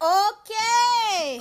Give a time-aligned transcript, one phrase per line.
[0.00, 1.40] Okay.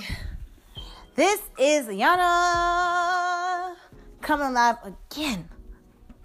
[1.16, 3.76] This is Yana
[4.20, 5.48] coming live again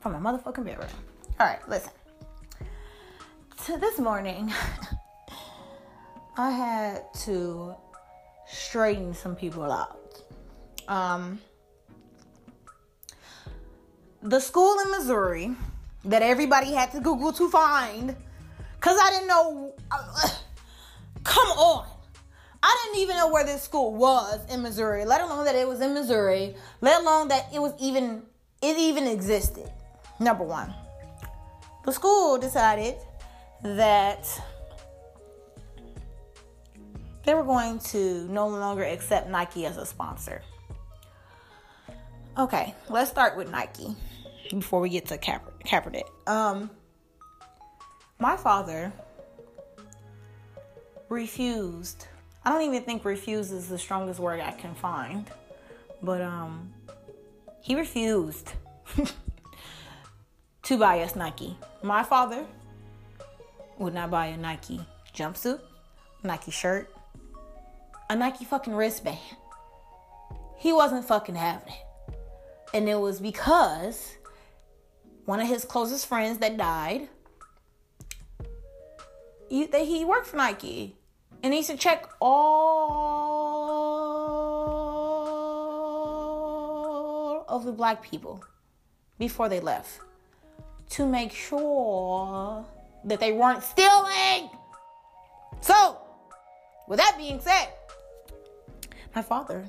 [0.01, 0.89] from my motherfucking bedroom.
[1.39, 1.93] All right, listen.
[3.67, 4.51] To this morning,
[6.39, 7.75] I had to
[8.47, 10.23] straighten some people out.
[10.89, 11.39] Um,
[14.23, 15.55] the school in Missouri
[16.07, 18.17] that everybody had to Google to find,
[18.77, 19.75] because I didn't know.
[19.91, 20.29] Uh,
[21.25, 21.92] come on.
[22.63, 25.81] I didn't even know where this school was in Missouri, let alone that it was
[25.81, 28.23] in Missouri, let alone that it was even
[28.63, 29.71] it even existed.
[30.21, 30.73] Number one.
[31.85, 32.95] The school decided
[33.63, 34.29] that
[37.25, 40.43] they were going to no longer accept Nike as a sponsor.
[42.39, 43.95] Okay, let's start with Nike
[44.51, 46.09] before we get to Kaep- Kaepernick.
[46.27, 46.71] Um,
[48.19, 48.93] my father
[51.09, 52.07] refused.
[52.45, 55.31] I don't even think refuse is the strongest word I can find,
[56.03, 56.73] but um,
[57.61, 58.53] he refused
[60.65, 61.57] to buy us Nike.
[61.83, 62.45] My father
[63.79, 64.81] would not buy a Nike
[65.15, 65.61] jumpsuit,
[66.25, 66.93] Nike shirt,
[68.11, 69.19] a Nike fucking wristband.
[70.59, 72.15] He wasn't fucking having it.
[72.75, 74.17] And it was because
[75.27, 77.09] one of his closest friends that died,
[79.51, 80.97] that he worked for Nike.
[81.43, 82.55] And needs to check all
[87.49, 88.45] of the black people
[89.19, 90.01] before they left
[90.91, 92.65] to make sure
[93.05, 94.51] that they weren't stealing.
[95.61, 95.99] So,
[96.87, 97.69] with that being said,
[99.15, 99.65] my father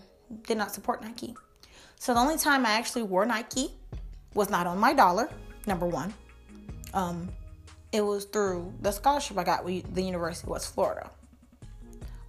[0.45, 1.35] did not support Nike.
[1.99, 3.71] So the only time I actually wore Nike
[4.33, 5.29] was not on my dollar,
[5.66, 6.13] number one.
[6.94, 7.29] Um,
[7.91, 11.09] it was through the scholarship I got with the University of West Florida,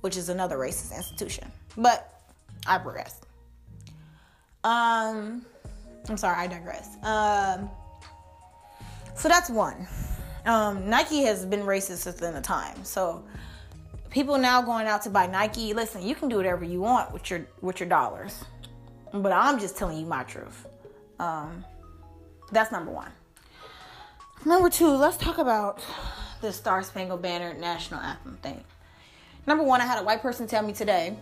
[0.04, 1.50] which is another racist institution.
[1.78, 2.20] But
[2.66, 3.22] I progress.
[4.62, 5.46] Um,
[6.10, 6.98] I'm sorry, I digress.
[7.02, 7.70] Um,
[9.16, 9.88] so that's one.
[10.44, 12.84] Um, Nike has been racist since the time.
[12.84, 13.24] So
[14.10, 15.72] people now going out to buy Nike.
[15.72, 18.44] Listen, you can do whatever you want with your with your dollars,
[19.10, 20.66] but I'm just telling you my truth.
[21.18, 21.64] Um,
[22.52, 23.10] that's number one.
[24.44, 25.82] Number two, let's talk about
[26.42, 28.64] the Star Spangled Banner national anthem thing.
[29.46, 31.16] Number one, I had a white person tell me today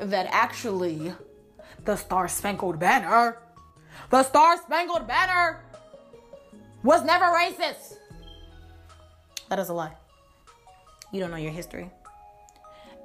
[0.00, 1.12] that actually
[1.84, 3.38] the Star Spangled Banner,
[4.10, 5.62] the Star Spangled Banner
[6.82, 7.94] was never racist.
[9.48, 9.94] That is a lie.
[11.12, 11.90] You don't know your history.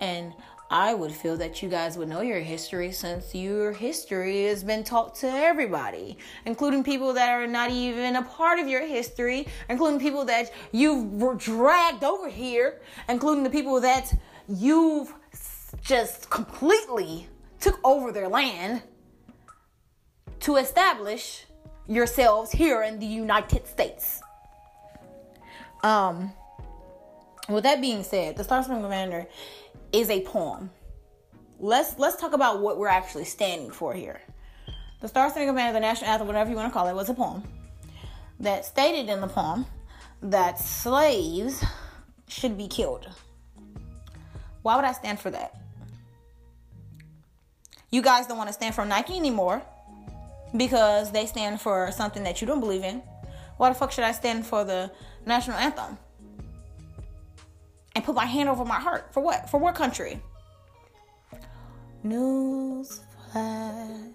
[0.01, 0.33] And
[0.71, 4.85] I would feel that you guys would know your history since your history has been
[4.85, 9.99] taught to everybody, including people that are not even a part of your history, including
[9.99, 14.13] people that you've dragged over here, including the people that
[14.47, 15.13] you've
[15.81, 17.27] just completely
[17.59, 18.81] took over their land
[20.39, 21.47] to establish
[21.85, 24.21] yourselves here in the United States.
[25.83, 26.31] Um,
[27.49, 29.27] with that being said, the Star Spangled Banner
[29.93, 30.69] is a poem.
[31.59, 34.21] Let's let's talk about what we're actually standing for here.
[35.01, 37.13] The Star Spangled Banner, the national anthem, whatever you want to call it, was a
[37.13, 37.43] poem
[38.39, 39.65] that stated in the poem
[40.21, 41.63] that slaves
[42.27, 43.07] should be killed.
[44.61, 45.55] Why would I stand for that?
[47.89, 49.61] You guys don't want to stand for Nike anymore
[50.55, 53.01] because they stand for something that you don't believe in.
[53.57, 54.91] Why the fuck should I stand for the
[55.25, 55.97] national anthem?
[57.95, 59.13] And put my hand over my heart.
[59.13, 59.49] For what?
[59.49, 60.21] For what country?
[62.03, 64.11] News flash.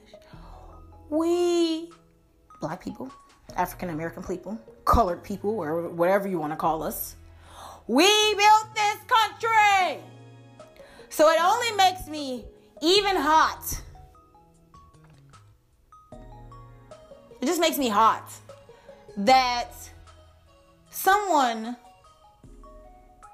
[1.08, 1.90] We,
[2.60, 3.12] black people,
[3.54, 7.16] African American people, colored people, or whatever you want to call us,
[7.86, 10.02] we built this country.
[11.08, 12.44] So it only makes me
[12.82, 13.80] even hot.
[17.40, 18.32] It just makes me hot
[19.18, 19.72] that
[20.90, 21.76] someone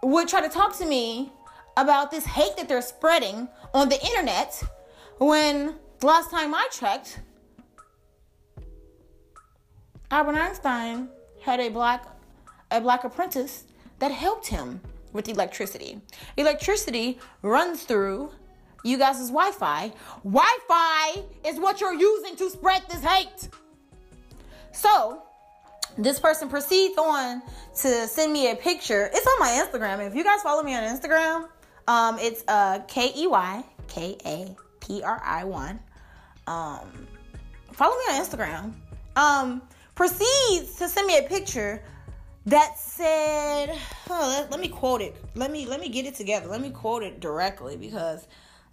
[0.03, 1.33] would try to talk to me
[1.77, 4.63] about this hate that they're spreading on the internet
[5.19, 7.21] when last time I checked,
[10.11, 11.09] Albert Einstein
[11.41, 12.07] had a black
[12.71, 13.65] a black apprentice
[13.99, 14.81] that helped him
[15.13, 16.01] with electricity.
[16.37, 18.31] Electricity runs through
[18.83, 19.93] you guys' Wi-Fi.
[20.25, 23.49] Wi-Fi is what you're using to spread this hate.
[24.73, 25.23] So,
[25.99, 27.43] this person proceeds on
[27.83, 29.11] to send me a picture.
[29.13, 30.07] It's on my Instagram.
[30.07, 31.49] If you guys follow me on Instagram,
[31.89, 35.81] um, it's uh K E Y K A P R I one.
[36.47, 37.07] Um,
[37.73, 38.73] follow me on Instagram.
[39.17, 39.63] Um,
[39.95, 41.83] proceeds to send me a picture
[42.47, 43.77] that said,
[44.09, 45.17] let, let me quote it.
[45.35, 46.49] Let me let me get it together.
[46.49, 48.27] Let me quote it directly because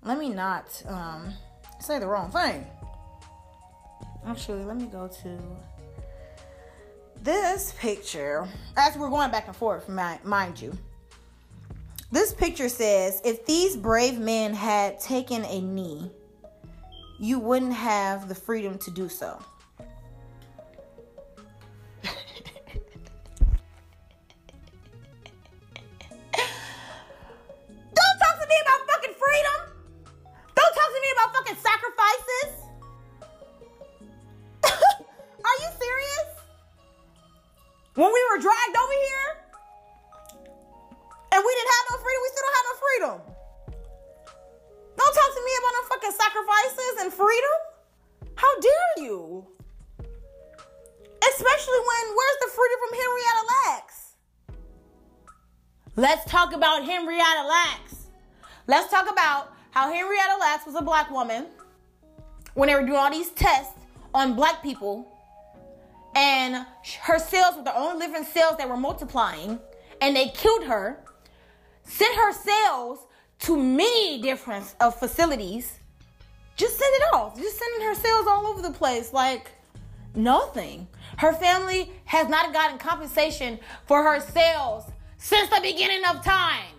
[0.03, 1.33] let me not um,
[1.79, 2.65] say the wrong thing.
[4.25, 5.39] Actually, let me go to
[7.23, 8.47] this picture.
[8.77, 10.77] As we're going back and forth, mind you.
[12.11, 16.09] This picture says if these brave men had taken a knee,
[17.19, 19.39] you wouldn't have the freedom to do so.
[52.93, 54.15] Henrietta Lacks.
[55.95, 58.07] Let's talk about Henrietta Lacks.
[58.67, 61.47] Let's talk about how Henrietta Lacks was a black woman
[62.53, 63.73] when they were doing all these tests
[64.13, 65.07] on black people.
[66.15, 66.65] And
[67.01, 69.59] her cells were the only living cells that were multiplying.
[70.01, 70.99] And they killed her,
[71.83, 72.99] sent her cells
[73.39, 75.78] to many different of facilities.
[76.59, 77.37] Just send it off.
[77.37, 79.13] Just sending her sales all over the place.
[79.13, 79.49] Like,
[80.13, 80.89] nothing.
[81.17, 84.83] Her family has not gotten compensation for her sales
[85.17, 86.75] since the beginning of time.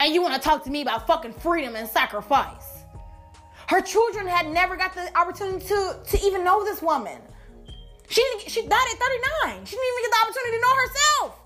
[0.00, 2.82] And you want to talk to me about fucking freedom and sacrifice.
[3.68, 7.22] Her children had never got the opportunity to, to even know this woman.
[8.08, 8.98] She, she died at
[9.46, 9.64] 39.
[9.64, 11.40] She didn't even get the opportunity to know herself.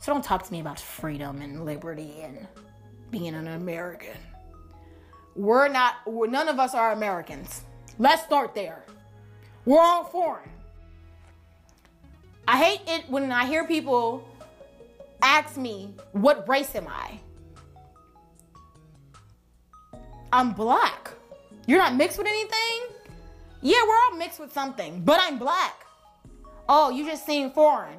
[0.00, 2.46] So don't talk to me about freedom and liberty and
[3.10, 4.18] being an American.
[5.34, 7.62] We're not, we're, none of us are Americans.
[7.98, 8.84] Let's start there.
[9.64, 10.50] We're all foreign.
[12.46, 14.28] I hate it when I hear people
[15.22, 17.20] ask me, what race am I?
[20.32, 21.10] I'm black.
[21.66, 22.96] You're not mixed with anything?
[23.60, 25.86] Yeah, we're all mixed with something, but I'm black.
[26.68, 27.98] Oh, you just seem foreign.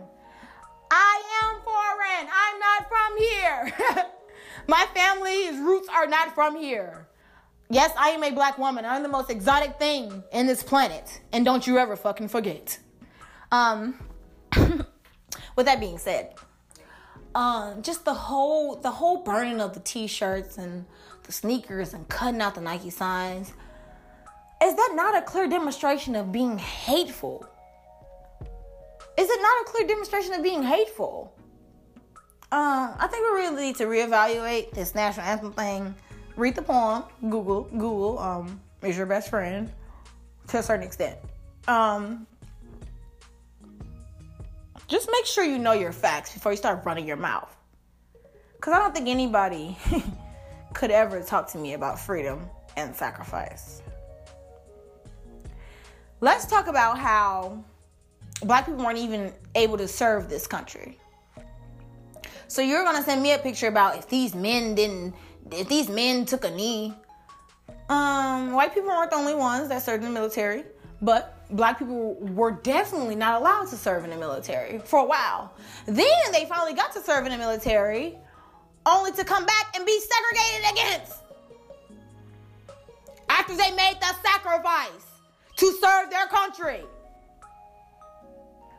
[0.92, 2.30] I am foreign.
[2.32, 4.06] I'm not from here.
[4.68, 7.08] My family's roots are not from here.
[7.74, 8.86] Yes, I am a black woman.
[8.86, 11.22] I'm the most exotic thing in this planet.
[11.32, 12.78] And don't you ever fucking forget.
[13.52, 13.96] Um,
[15.56, 16.36] with that being said,
[17.34, 20.86] um, just the whole the whole burning of the t-shirts and
[21.24, 23.54] the sneakers and cutting out the Nike signs.
[24.62, 27.44] Is that not a clear demonstration of being hateful?
[29.18, 31.34] Is it not a clear demonstration of being hateful?
[32.52, 35.96] Um, I think we really need to reevaluate this national anthem thing.
[36.36, 37.04] Read the poem.
[37.22, 37.64] Google.
[37.64, 38.20] Google.
[38.20, 39.72] Um, is your best friend
[40.48, 41.18] to a certain extent.
[41.68, 42.28] Um,
[44.88, 47.56] just make sure you know your facts before you start running your mouth.
[48.56, 49.78] Because I don't think anybody
[50.74, 52.46] could ever talk to me about freedom
[52.76, 53.82] and sacrifice.
[56.22, 57.64] Let's talk about how
[58.44, 60.98] black people weren't even able to serve this country.
[62.48, 65.16] So you're gonna send me a picture about if these men didn't,
[65.52, 66.94] if these men took a knee.
[67.90, 70.64] Um, white people weren't the only ones that served in the military,
[71.02, 75.54] but black people were definitely not allowed to serve in the military for a while.
[75.86, 78.18] Then they finally got to serve in the military,
[78.86, 81.20] only to come back and be segregated against.
[83.30, 85.06] After they made the sacrifice
[85.58, 86.82] to serve their country.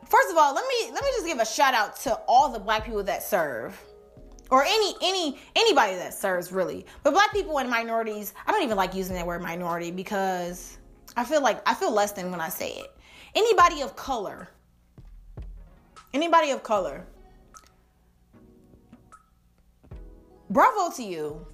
[0.07, 2.59] First of all, let me let me just give a shout out to all the
[2.59, 3.79] black people that serve.
[4.51, 6.85] Or any any anybody that serves really.
[7.03, 10.77] But black people and minorities, I don't even like using that word minority because
[11.17, 12.95] I feel like I feel less than when I say it.
[13.33, 14.47] Anybody of color.
[16.13, 17.05] Anybody of color.
[20.49, 21.45] Bravo to you.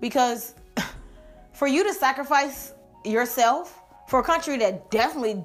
[0.00, 0.54] Because
[1.52, 2.74] for you to sacrifice
[3.04, 5.42] yourself for a country that definitely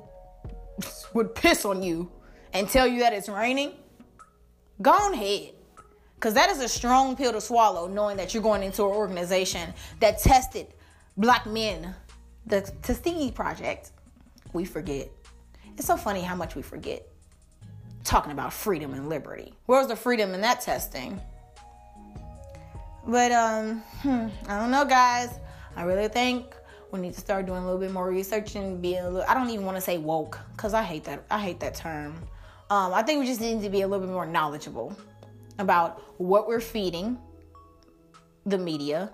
[1.13, 2.11] would piss on you
[2.53, 3.73] and tell you that it's raining,
[4.81, 5.51] go ahead.
[6.19, 9.73] Because that is a strong pill to swallow, knowing that you're going into an organization
[10.01, 10.67] that tested
[11.15, 11.95] black men
[12.45, 13.91] the Tuskegee Project,
[14.51, 15.09] we forget.
[15.77, 17.07] It's so funny how much we forget
[18.03, 19.53] talking about freedom and liberty.
[19.67, 21.21] Where was the freedom in that testing?
[23.07, 25.39] But um, hmm, I don't know, guys.
[25.77, 26.53] I really think
[26.91, 29.29] we need to start doing a little bit more research and being a little.
[29.29, 31.23] I don't even want to say woke because I hate that.
[31.31, 32.15] I hate that term.
[32.69, 34.97] Um, I think we just need to be a little bit more knowledgeable
[35.59, 37.17] about what we're feeding
[38.45, 39.11] the media,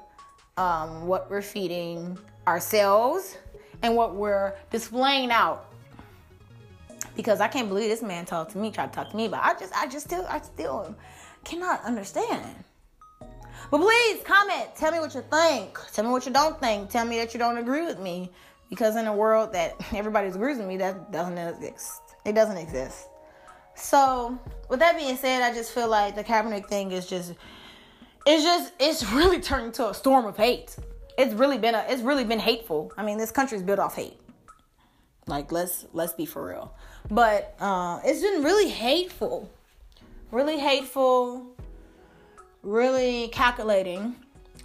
[0.58, 3.38] um, what we're feeding ourselves
[3.82, 5.76] and what we're displaying out
[7.16, 9.40] because I can't believe this man talked to me, tried to talk to me, but
[9.42, 10.96] I just, I just still, I still
[11.44, 12.64] cannot understand.
[13.72, 14.76] But please comment.
[14.76, 15.80] Tell me what you think.
[15.94, 16.90] Tell me what you don't think.
[16.90, 18.32] Tell me that you don't agree with me.
[18.70, 22.02] Because in a world that everybody agrees with me, that doesn't exist.
[22.26, 23.08] It doesn't exist.
[23.76, 24.40] So,
[24.70, 27.34] with that being said, I just feel like the Kaepernick thing is just,
[28.26, 30.76] it's just, it's really turned into a storm of hate.
[31.18, 32.92] It's really been a, it's really been hateful.
[32.98, 34.20] I mean, this country's built off hate.
[35.28, 36.76] Like, let's let's be for real.
[37.10, 39.50] But uh, it's been really hateful,
[40.32, 41.56] really hateful,
[42.62, 44.16] really calculating.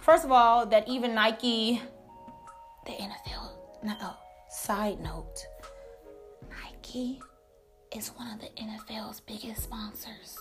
[0.01, 1.81] First of all, that even Nike,
[2.85, 3.49] the NFL,
[3.83, 4.17] no, oh,
[4.49, 5.45] side note,
[6.49, 7.21] Nike
[7.95, 10.37] is one of the NFL's biggest sponsors.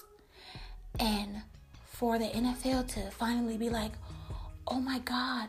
[0.99, 1.43] And
[1.85, 3.93] for the NFL to finally be like,
[4.67, 5.49] oh my God,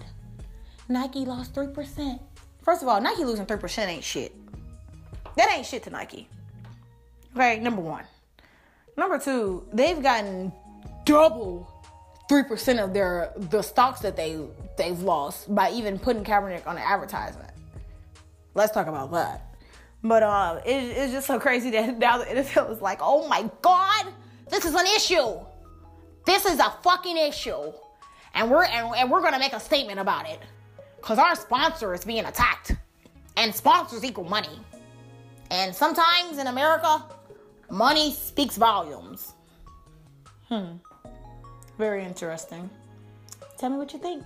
[0.89, 2.19] Nike lost 3%.
[2.61, 4.35] First of all, Nike losing 3% ain't shit.
[5.37, 6.27] That ain't shit to Nike.
[7.35, 8.03] Okay, number one.
[8.97, 10.51] Number two, they've gotten
[11.05, 11.67] double
[12.27, 14.39] three percent of their the stocks that they
[14.77, 17.51] they've lost by even putting Kaepernick on the advertisement.
[18.53, 19.50] Let's talk about that.
[20.03, 23.49] But uh, it, it's just so crazy that now the NFL is like, oh my
[23.61, 24.07] god,
[24.49, 25.39] this is an issue.
[26.25, 27.71] This is a fucking issue,
[28.35, 30.39] and we're and, and we're gonna make a statement about it,
[31.01, 32.75] cause our sponsor is being attacked,
[33.37, 34.59] and sponsors equal money,
[35.49, 37.03] and sometimes in America,
[37.71, 39.33] money speaks volumes.
[40.47, 40.73] Hmm.
[41.79, 42.69] Very interesting.
[43.57, 44.23] Tell me what you think.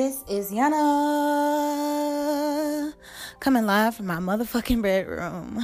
[0.00, 0.80] This is Yana
[3.38, 5.62] coming live from my motherfucking bedroom.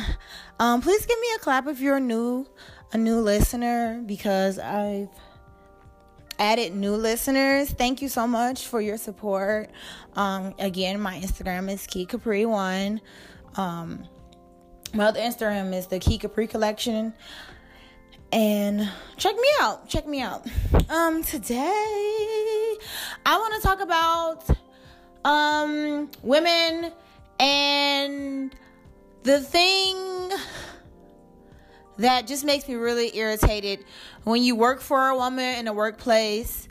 [0.61, 2.47] Um, please give me a clap if you're new,
[2.93, 5.09] a new listener, because I've
[6.39, 7.71] added new listeners.
[7.71, 9.71] Thank you so much for your support.
[10.17, 13.01] Um, again, my Instagram is Key Kapri One.
[13.55, 14.05] Um,
[14.93, 17.15] my other Instagram is the Key Kapri Collection
[18.33, 20.47] and check me out check me out.
[20.89, 22.77] Um today
[23.25, 24.45] i want to talk about
[25.25, 26.93] um women
[27.39, 28.55] and
[29.23, 30.31] the thing
[31.99, 33.85] that just makes me really irritated
[34.25, 36.69] when you work for a woman in a workplace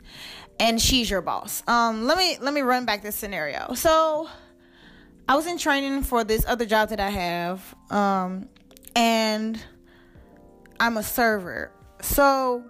[0.58, 1.62] and she's your boss.
[1.66, 3.74] Um let me let me run back this scenario.
[3.74, 4.28] So
[5.28, 8.48] i was in training for this other job that i have um
[8.94, 9.60] and
[10.80, 11.72] I'm a server.
[12.00, 12.64] So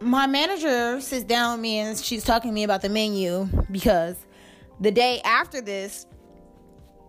[0.00, 4.16] my manager sits down with me and she's talking to me about the menu because
[4.80, 6.06] the day after this,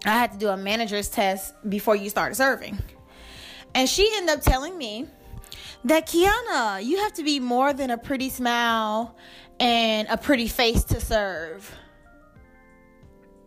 [0.06, 2.78] I had to do a manager's test before you start serving.
[3.76, 5.08] And she ended up telling me
[5.84, 9.16] that Kiana, you have to be more than a pretty smile
[9.60, 11.76] and a pretty face to serve.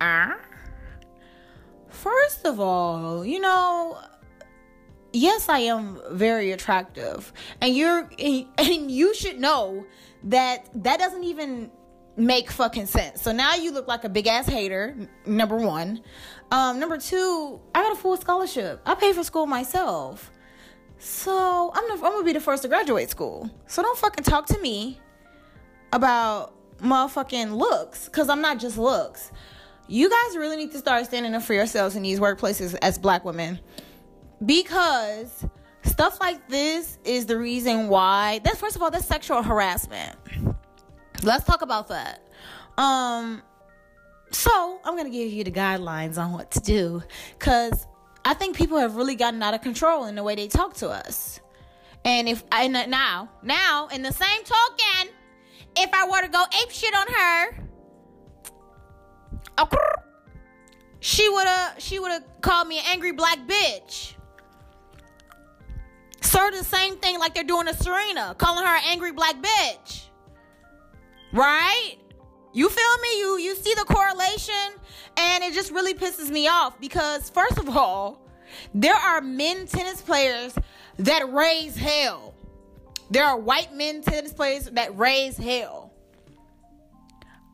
[0.01, 0.39] Ah?
[1.89, 3.99] First of all, you know,
[5.13, 9.85] yes, I am very attractive, and you're and you should know
[10.25, 11.71] that that doesn't even
[12.17, 13.23] make fucking sense.
[13.23, 14.97] So now you look like a big ass hater.
[15.27, 16.03] Number one,
[16.51, 18.81] um, number two, I got a full scholarship.
[18.85, 20.31] I pay for school myself,
[20.99, 23.51] so I'm the, I'm gonna be the first to graduate school.
[23.67, 25.01] So don't fucking talk to me
[25.93, 29.33] about motherfucking looks, cause I'm not just looks.
[29.89, 33.25] You guys really need to start standing up for yourselves in these workplaces as black
[33.25, 33.59] women
[34.45, 35.45] because
[35.83, 40.17] stuff like this is the reason why that's first of all that's sexual harassment.
[41.23, 42.27] Let's talk about that.
[42.79, 43.43] Um
[44.33, 47.03] so i'm gonna give you the guidelines on what to do.
[47.39, 47.87] Because
[48.25, 50.89] i think people have really gotten out of control in the way they talk to
[50.89, 51.41] us.
[52.05, 55.15] And if i now now in the same token
[55.77, 57.71] if i were to go ape shit on her
[61.01, 64.15] she would have she would have called me an angry black bitch
[66.21, 70.07] Sir, the same thing like they're doing to Serena, calling her an angry black bitch.
[71.33, 71.97] Right?
[72.53, 73.19] You feel me?
[73.19, 74.75] You you see the correlation?
[75.17, 78.21] And it just really pisses me off because first of all,
[78.75, 80.57] there are men tennis players
[80.99, 82.35] that raise hell.
[83.11, 85.93] There are white men tennis players that raise hell.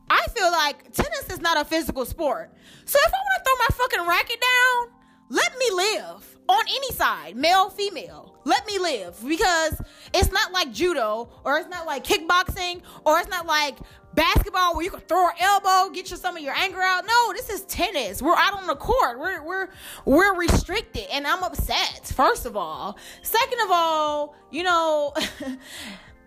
[0.09, 2.51] I feel like tennis is not a physical sport.
[2.85, 4.96] So if I want to throw my fucking racket down,
[5.29, 8.33] let me live on any side, male, female.
[8.45, 9.81] Let me live because
[10.13, 13.75] it's not like judo or it's not like kickboxing or it's not like
[14.13, 17.05] basketball where you can throw an elbow, get your, some of your anger out.
[17.05, 18.21] No, this is tennis.
[18.21, 19.19] We're out on the court.
[19.19, 19.69] We're we're
[20.05, 22.11] we're restricted, and I'm upset.
[22.15, 25.13] First of all, second of all, you know.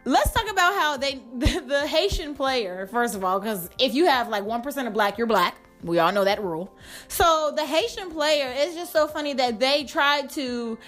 [0.07, 4.07] let's talk about how they the, the Haitian player first of all because if you
[4.07, 6.75] have like 1% of black you're black we all know that rule.
[7.09, 10.79] So the Haitian player is just so funny that they tried to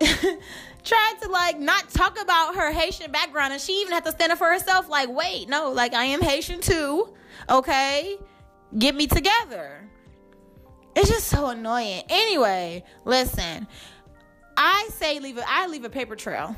[0.84, 4.30] tried to like not talk about her Haitian background and she even had to stand
[4.30, 7.12] up for herself like wait no like I am Haitian too
[7.48, 8.18] okay?
[8.78, 9.88] Get me together.
[10.94, 12.02] It's just so annoying.
[12.08, 13.66] Anyway listen.
[14.56, 16.54] I say leave it I leave a paper trail.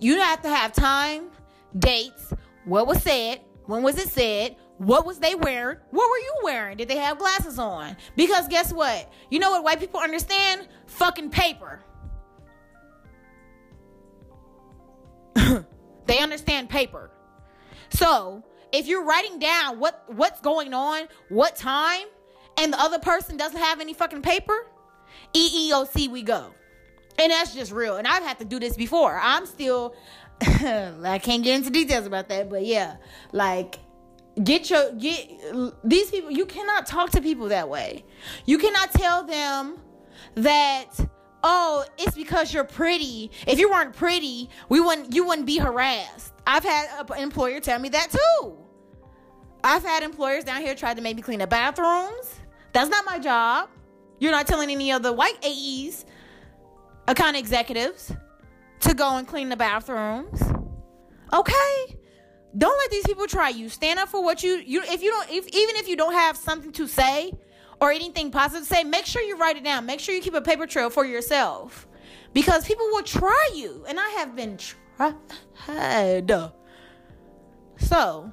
[0.00, 1.30] You have to have time,
[1.76, 2.32] dates,
[2.64, 5.78] what was said, when was it said, what was they wearing?
[5.90, 6.76] What were you wearing?
[6.76, 7.96] Did they have glasses on?
[8.16, 9.12] Because guess what?
[9.30, 10.68] You know what white people understand?
[10.86, 11.80] Fucking paper.
[16.06, 17.10] they understand paper.
[17.90, 22.06] So, if you're writing down what what's going on, what time,
[22.56, 24.66] and the other person doesn't have any fucking paper,
[25.34, 26.54] EEOC we go.
[27.18, 27.96] And that's just real.
[27.96, 29.18] And I've had to do this before.
[29.20, 29.94] I'm still,
[30.40, 32.96] I can't get into details about that, but yeah,
[33.32, 33.80] like
[34.44, 35.28] get your get
[35.84, 38.04] these people you cannot talk to people that way.
[38.46, 39.78] You cannot tell them
[40.34, 40.90] that
[41.42, 43.30] oh it's because you're pretty.
[43.46, 46.32] If you weren't pretty we wouldn't you wouldn't be harassed.
[46.46, 48.56] I've had an employer tell me that too.
[49.62, 52.34] I've had employers down here try to make me clean the bathrooms.
[52.72, 53.68] That's not my job.
[54.20, 56.04] You're not telling any of the white aes
[57.06, 58.12] account executives
[58.80, 60.40] to go and clean the bathrooms.
[61.32, 61.97] Okay?
[62.58, 63.68] Don't let these people try you.
[63.68, 66.36] Stand up for what you you if you don't if even if you don't have
[66.36, 67.32] something to say
[67.80, 69.86] or anything positive to say, make sure you write it down.
[69.86, 71.86] Make sure you keep a paper trail for yourself.
[72.32, 73.84] Because people will try you.
[73.88, 75.14] And I have been tried.
[77.78, 78.32] So,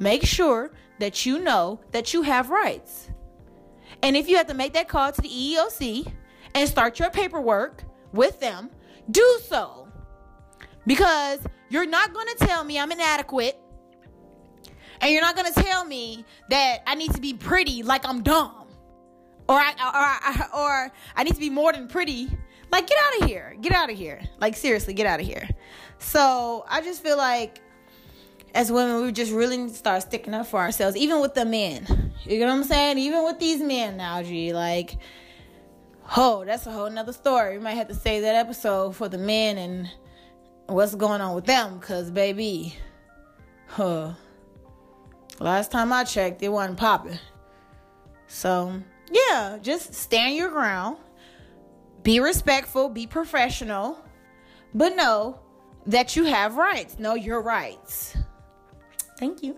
[0.00, 3.10] make sure that you know that you have rights.
[4.02, 6.12] And if you have to make that call to the EEOC
[6.54, 8.70] and start your paperwork, with them,
[9.10, 9.88] do so.
[10.86, 13.58] Because you're not going to tell me I'm inadequate.
[15.00, 18.22] And you're not going to tell me that I need to be pretty like I'm
[18.22, 18.66] dumb.
[19.48, 22.28] Or I, or, or I need to be more than pretty.
[22.70, 23.56] Like, get out of here.
[23.60, 24.22] Get out of here.
[24.40, 25.48] Like, seriously, get out of here.
[25.98, 27.60] So, I just feel like
[28.54, 31.44] as women, we just really need to start sticking up for ourselves, even with the
[31.44, 32.12] men.
[32.24, 32.98] You know what I'm saying?
[32.98, 34.54] Even with these men now, G.
[34.54, 34.96] Like,
[36.16, 37.56] Oh, that's a whole nother story.
[37.56, 39.90] We might have to save that episode for the men and
[40.66, 42.74] what's going on with them, cause baby,
[43.66, 44.14] huh.
[45.40, 47.18] Last time I checked, it wasn't popping.
[48.26, 50.96] So yeah, just stand your ground.
[52.02, 53.98] Be respectful, be professional,
[54.74, 55.40] but know
[55.86, 56.98] that you have rights.
[56.98, 58.16] Know your rights.
[59.18, 59.56] Thank you.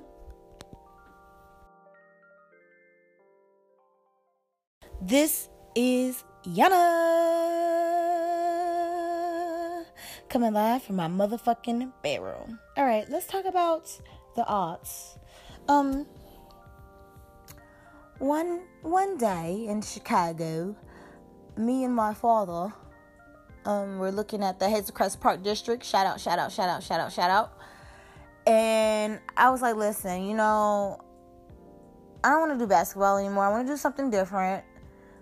[5.00, 7.46] This is Yana
[10.28, 12.58] coming live from my motherfucking bedroom.
[12.76, 13.90] All right, let's talk about
[14.34, 15.18] the arts.
[15.68, 16.06] Um,
[18.18, 20.76] one one day in Chicago,
[21.56, 22.72] me and my father,
[23.64, 25.84] um, were looking at the Hazel Crest Park District.
[25.84, 27.58] Shout out, shout out, shout out, shout out, shout out.
[28.46, 31.00] And I was like, listen, you know,
[32.22, 33.44] I don't want to do basketball anymore.
[33.44, 34.64] I want to do something different.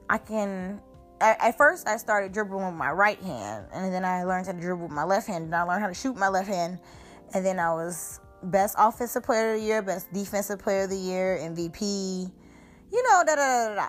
[0.08, 0.80] I can
[1.24, 4.60] at first I started dribbling with my right hand, and then I learned how to
[4.60, 6.78] dribble with my left hand, and I learned how to shoot my left hand,
[7.34, 10.96] and then I was best offensive player of the year, best defensive player of the
[10.96, 12.30] year, MVP,
[12.92, 13.88] you know, da da da da.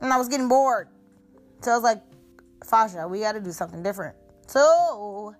[0.00, 0.88] And I was getting bored,
[1.60, 2.02] so I was like,
[2.64, 4.16] Fasha, we got to do something different.
[4.48, 5.34] So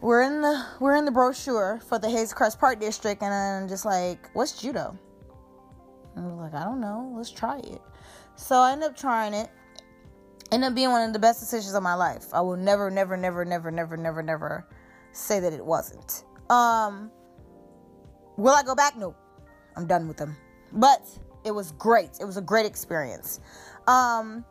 [0.00, 3.68] we're in the we're in the brochure for the Hazel Crest Park District, and I'm
[3.68, 4.98] just like, what's judo?
[6.16, 7.80] We're like, I don't know, let's try it.
[8.36, 9.50] So I end up trying it.
[10.50, 12.26] Ended up being one of the best decisions of my life.
[12.32, 14.66] I will never, never, never, never, never, never, never
[15.12, 16.24] say that it wasn't.
[16.48, 17.10] Um,
[18.36, 18.96] will I go back?
[18.96, 19.14] No,
[19.76, 20.36] I'm done with them.
[20.72, 21.02] But
[21.44, 22.10] it was great.
[22.20, 23.40] It was a great experience.
[23.86, 24.44] Um,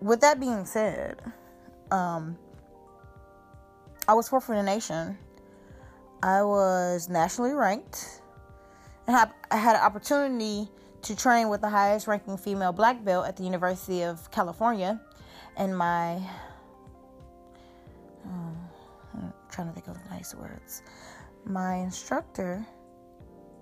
[0.00, 1.20] with that being said,
[1.90, 2.38] um,
[4.06, 5.18] I was fourth in the nation.
[6.22, 8.22] I was nationally ranked,
[9.06, 10.68] and I had an opportunity
[11.02, 15.00] to train with the highest ranking female black belt at the University of California.
[15.56, 16.20] And my,
[18.26, 18.56] oh,
[19.14, 20.82] I'm trying to think of nice words.
[21.44, 22.66] My instructor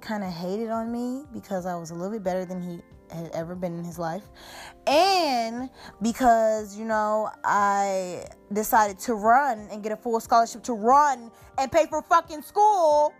[0.00, 2.80] kind of hated on me because I was a little bit better than he
[3.14, 4.24] had ever been in his life.
[4.86, 5.70] And
[6.02, 11.72] because, you know, I decided to run and get a full scholarship to run and
[11.72, 13.12] pay for fucking school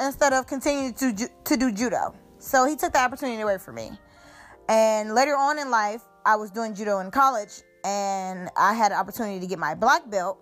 [0.00, 2.14] instead of continuing to, to do judo.
[2.40, 3.92] So he took the opportunity away from me.
[4.68, 8.98] And later on in life, I was doing judo in college and I had an
[8.98, 10.38] opportunity to get my black belt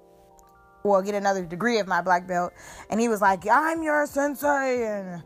[0.84, 2.52] well, get another degree of my black belt.
[2.90, 5.22] And he was like, I'm your sensei and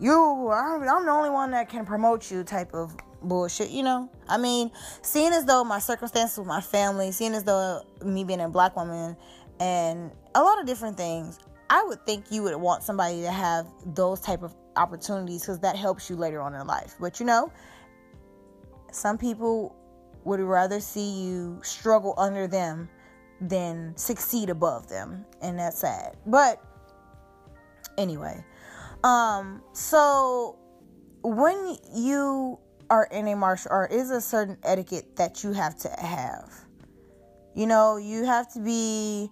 [0.00, 4.10] you, I'm, I'm the only one that can promote you type of bullshit, you know?
[4.28, 4.70] I mean,
[5.02, 8.76] seeing as though my circumstances with my family, seeing as though me being a black
[8.76, 9.16] woman
[9.60, 11.38] and a lot of different things,
[11.70, 15.76] I would think you would want somebody to have those type of opportunities because that
[15.76, 16.96] helps you later on in life.
[17.00, 17.52] But you know,
[18.90, 19.76] some people
[20.24, 22.88] would rather see you struggle under them
[23.40, 26.16] than succeed above them, and that's sad.
[26.26, 26.62] But
[27.98, 28.44] anyway,
[29.02, 30.58] um, so
[31.22, 32.58] when you
[32.90, 36.52] are in a martial art, is a certain etiquette that you have to have.
[37.54, 39.30] You know, you have to be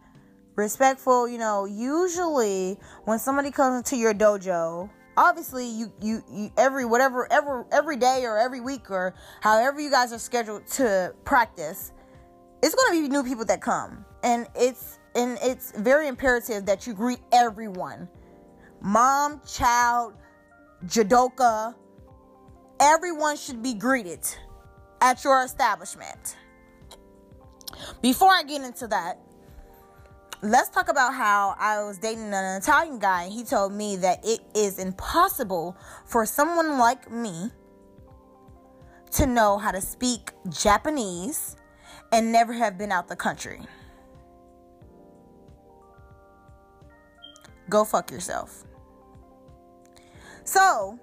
[0.57, 1.29] respectful.
[1.29, 4.89] You know, usually when somebody comes into your dojo,
[5.21, 9.91] obviously you, you you every whatever every every day or every week or however you
[9.91, 11.93] guys are scheduled to practice
[12.63, 14.05] it's going to be new people that come.
[14.23, 18.09] And it's and it's very imperative that you greet everyone.
[18.81, 20.15] Mom child
[20.87, 21.75] judoka
[22.79, 24.21] everyone should be greeted
[25.01, 26.37] at your establishment.
[28.03, 29.19] Before i get into that
[30.43, 34.25] let's talk about how I was dating an Italian guy and he told me that
[34.25, 35.77] it is impossible
[36.07, 37.51] for someone like me
[39.13, 41.57] to know how to speak Japanese
[42.13, 43.61] and never have been out the country.
[47.69, 48.65] Go fuck yourself.
[50.45, 50.99] So,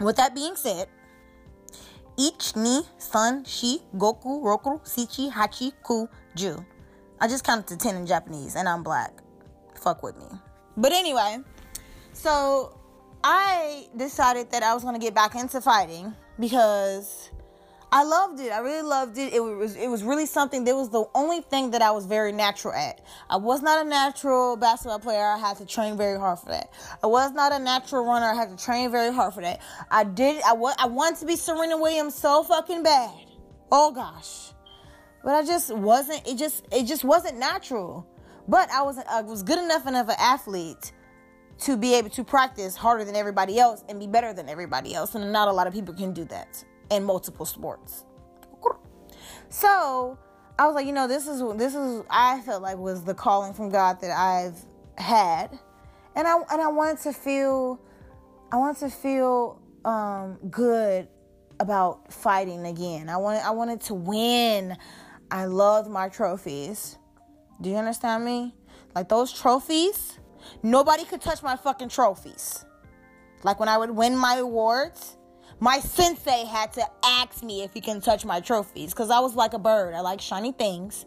[0.00, 0.88] with that being said,
[2.16, 6.64] ich ni san shi goku roku sichi hachi ku ju.
[7.20, 9.12] I just counted to 10 in Japanese and I'm black.
[9.74, 10.26] Fuck with me.
[10.76, 11.38] But anyway,
[12.12, 12.78] so
[13.24, 17.30] I decided that I was going to get back into fighting because
[17.90, 18.52] I loved it.
[18.52, 19.32] I really loved it.
[19.32, 20.64] It was it was really something.
[20.64, 23.00] That was the only thing that I was very natural at.
[23.28, 25.24] I was not a natural basketball player.
[25.24, 26.70] I had to train very hard for that.
[27.02, 28.26] I was not a natural runner.
[28.26, 29.60] I had to train very hard for that.
[29.90, 30.42] I did.
[30.46, 33.14] I want I wanted to be Serena Williams so fucking bad.
[33.72, 34.52] Oh gosh
[35.22, 36.26] but I just wasn't.
[36.26, 38.06] It just it just wasn't natural.
[38.46, 40.92] But I was I was good enough enough an athlete
[41.60, 45.14] to be able to practice harder than everybody else and be better than everybody else,
[45.14, 48.04] and not a lot of people can do that in multiple sports.
[49.50, 50.18] So
[50.58, 53.54] I was like, you know, this is this is I felt like was the calling
[53.54, 54.56] from God that I've
[54.96, 55.58] had,
[56.14, 57.80] and I and I wanted to feel,
[58.52, 61.08] I wanted to feel um, good
[61.60, 63.08] about fighting again.
[63.08, 64.76] I wanted I wanted to win.
[65.30, 66.98] I loved my trophies.
[67.60, 68.54] Do you understand me?
[68.94, 70.18] Like those trophies,
[70.62, 72.64] nobody could touch my fucking trophies.
[73.42, 75.16] Like when I would win my awards,
[75.60, 79.34] my sensei had to ask me if he can touch my trophies because I was
[79.34, 79.94] like a bird.
[79.94, 81.04] I like shiny things,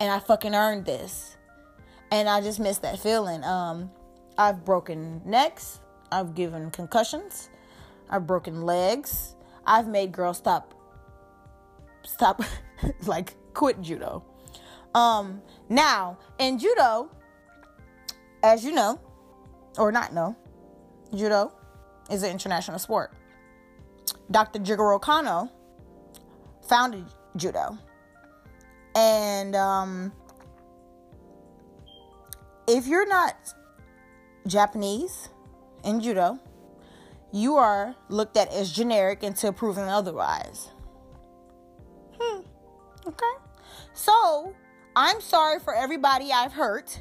[0.00, 1.36] and I fucking earned this.
[2.10, 3.42] And I just miss that feeling.
[3.42, 3.90] Um,
[4.38, 5.80] I've broken necks.
[6.12, 7.48] I've given concussions.
[8.10, 9.34] I've broken legs.
[9.66, 10.74] I've made girls stop,
[12.04, 12.40] stop,
[13.06, 14.22] like quit judo.
[14.94, 17.10] Um, now in judo,
[18.42, 19.00] as you know,
[19.78, 20.36] or not know,
[21.14, 21.52] judo
[22.10, 23.12] is an international sport.
[24.30, 24.60] Dr.
[24.60, 25.50] Jigoro Kano
[26.68, 27.78] founded judo,
[28.94, 30.12] and um,
[32.68, 33.36] if you're not
[34.46, 35.30] Japanese
[35.82, 36.38] in judo,
[37.32, 40.70] you are looked at as generic until proven otherwise.
[42.18, 42.40] Hmm.
[43.06, 43.45] Okay.
[43.96, 44.54] So,
[44.94, 47.00] I'm sorry for everybody I've hurt.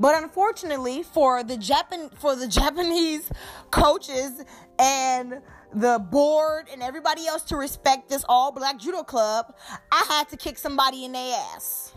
[0.00, 3.30] But unfortunately for the Japan for the Japanese
[3.70, 4.42] coaches
[4.78, 5.42] and
[5.74, 9.54] the board and everybody else to respect this all black judo club,
[9.92, 11.92] I had to kick somebody in their ass.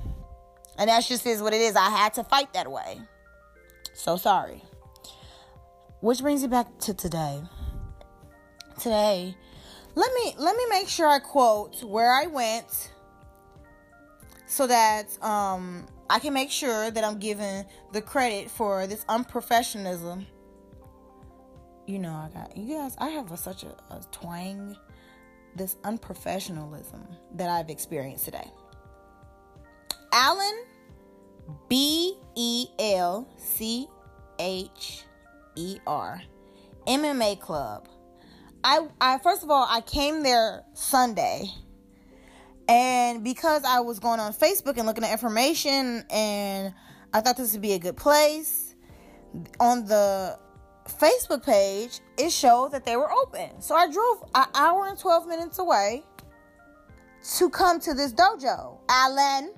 [0.78, 1.78] And that's just is what it is.
[1.78, 3.00] I had to fight that way.
[3.94, 4.62] So sorry.
[6.02, 7.42] Which brings me back to today.
[8.82, 9.34] Today,
[9.96, 12.92] let me let me make sure I quote where I went
[14.46, 20.26] so that um, I can make sure that I'm giving the credit for this unprofessionalism.
[21.88, 22.96] You know, I got you guys.
[22.98, 24.76] I have a, such a, a twang,
[25.56, 27.02] this unprofessionalism
[27.36, 28.50] that I've experienced today.
[30.12, 30.66] Alan
[31.70, 33.88] B E L C
[34.40, 35.04] H
[35.56, 36.22] E R
[36.88, 37.88] MMA Club.
[38.64, 41.52] I, I first of all I came there Sunday
[42.68, 46.74] and because I was going on Facebook and looking at information and
[47.14, 48.76] I thought this would be a good place,
[49.60, 50.40] on the
[50.88, 53.62] Facebook page, it showed that they were open.
[53.62, 56.04] So I drove an hour and 12 minutes away
[57.38, 58.78] to come to this dojo.
[58.90, 59.54] Alan,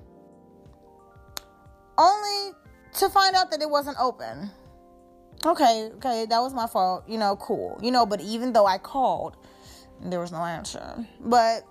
[1.96, 2.52] only
[2.94, 4.50] to find out that it wasn't open.
[5.44, 7.04] Okay, okay, that was my fault.
[7.06, 7.78] You know, cool.
[7.82, 9.36] You know, but even though I called,
[10.02, 11.06] there was no answer.
[11.20, 11.64] But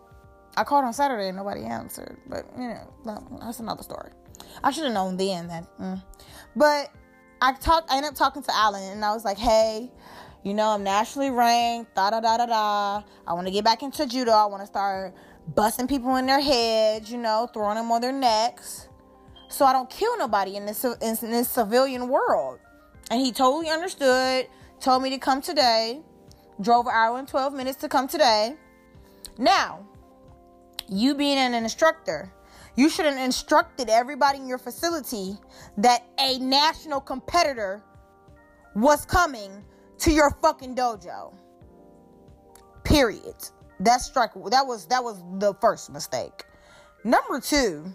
[0.57, 2.17] I called on Saturday and nobody answered.
[2.25, 4.09] But you know, that's another story.
[4.63, 5.77] I should have known then that.
[5.79, 6.03] Mm.
[6.55, 6.91] But
[7.41, 7.91] I talked.
[7.91, 9.91] I ended up talking to Alan, and I was like, "Hey,
[10.43, 11.95] you know, I'm nationally ranked.
[11.95, 13.03] Da da da da da.
[13.27, 14.31] I want to get back into judo.
[14.31, 15.13] I want to start
[15.55, 17.11] busting people in their heads.
[17.11, 18.89] You know, throwing them on their necks,
[19.49, 22.59] so I don't kill nobody in this in this civilian world."
[23.11, 24.47] And he totally understood.
[24.79, 26.01] Told me to come today.
[26.59, 28.55] Drove an hour and 12 minutes to come today.
[29.37, 29.86] Now,
[30.89, 32.31] you being an instructor,
[32.75, 35.35] you should have instructed everybody in your facility
[35.77, 37.83] that a national competitor
[38.75, 39.65] was coming
[39.99, 41.33] to your fucking dojo.
[42.83, 43.35] Period.
[43.79, 46.45] That struck that was that was the first mistake.
[47.03, 47.85] Number 2,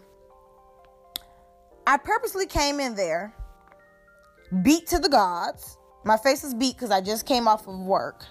[1.86, 3.34] I purposely came in there
[4.62, 5.78] beat to the gods.
[6.04, 8.24] My face is beat cuz I just came off of work.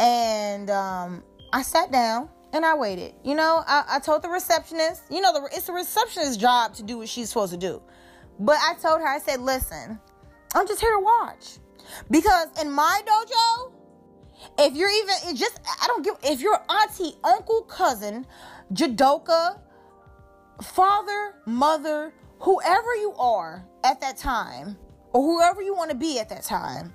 [0.00, 3.14] And um, I sat down and I waited.
[3.24, 6.84] You know, I, I told the receptionist, you know, the, it's the receptionist's job to
[6.84, 7.82] do what she's supposed to do.
[8.38, 9.98] But I told her, I said, listen,
[10.54, 11.58] I'm just here to watch.
[12.10, 13.72] Because in my dojo,
[14.58, 18.26] if you're even it just I don't give if your auntie, uncle, cousin,
[18.72, 19.60] judoka,
[20.62, 24.76] father, mother, whoever you are at that time,
[25.12, 26.92] or whoever you want to be at that time,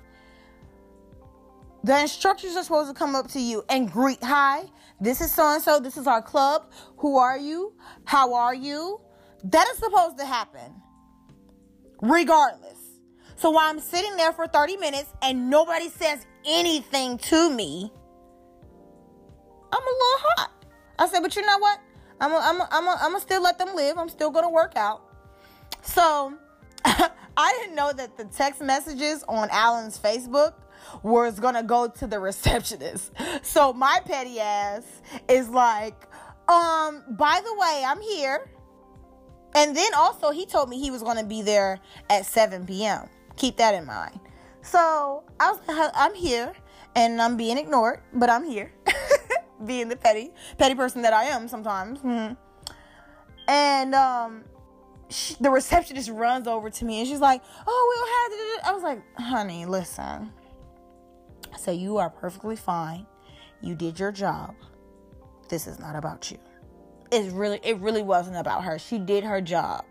[1.84, 4.64] the instructors are supposed to come up to you and greet, hi,
[5.00, 6.70] this is so and so, this is our club.
[6.98, 7.74] Who are you?
[8.04, 9.00] How are you?
[9.44, 10.74] That is supposed to happen.
[12.02, 12.78] Regardless.
[13.36, 17.90] So while I'm sitting there for 30 minutes and nobody says anything to me,
[19.72, 20.64] I'm a little hot.
[20.98, 21.78] I said, but you know what?
[22.20, 23.96] I'm going I'm I'm I'm still let them live.
[23.96, 25.02] I'm still to work out.
[25.82, 26.34] So
[26.84, 30.52] I didn't know that the text messages on Alan's Facebook
[31.02, 33.12] was gonna go to the receptionist.
[33.42, 34.84] So my petty ass
[35.28, 36.06] is like,
[36.48, 38.50] um, by the way, I'm here.
[39.54, 43.08] And then also he told me he was gonna be there at 7 p.m.
[43.36, 44.20] Keep that in mind.
[44.62, 45.60] So I was
[45.94, 46.52] I'm here
[46.94, 48.72] and I'm being ignored, but I'm here.
[49.64, 52.00] being the petty, petty person that I am sometimes.
[52.00, 52.34] Mm-hmm.
[53.48, 54.44] And um
[55.40, 58.72] the receptionist runs over to me and she's like, "Oh, we'll have." To do I
[58.74, 60.32] was like, "Honey, listen."
[61.58, 63.06] So you are perfectly fine.
[63.60, 64.54] You did your job.
[65.48, 66.38] This is not about you.
[67.10, 68.78] It really, it really wasn't about her.
[68.78, 69.84] She did her job,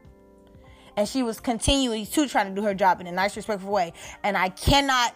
[0.95, 3.93] and she was continually to trying to do her job in a nice, respectful way.
[4.24, 5.13] And I cannot,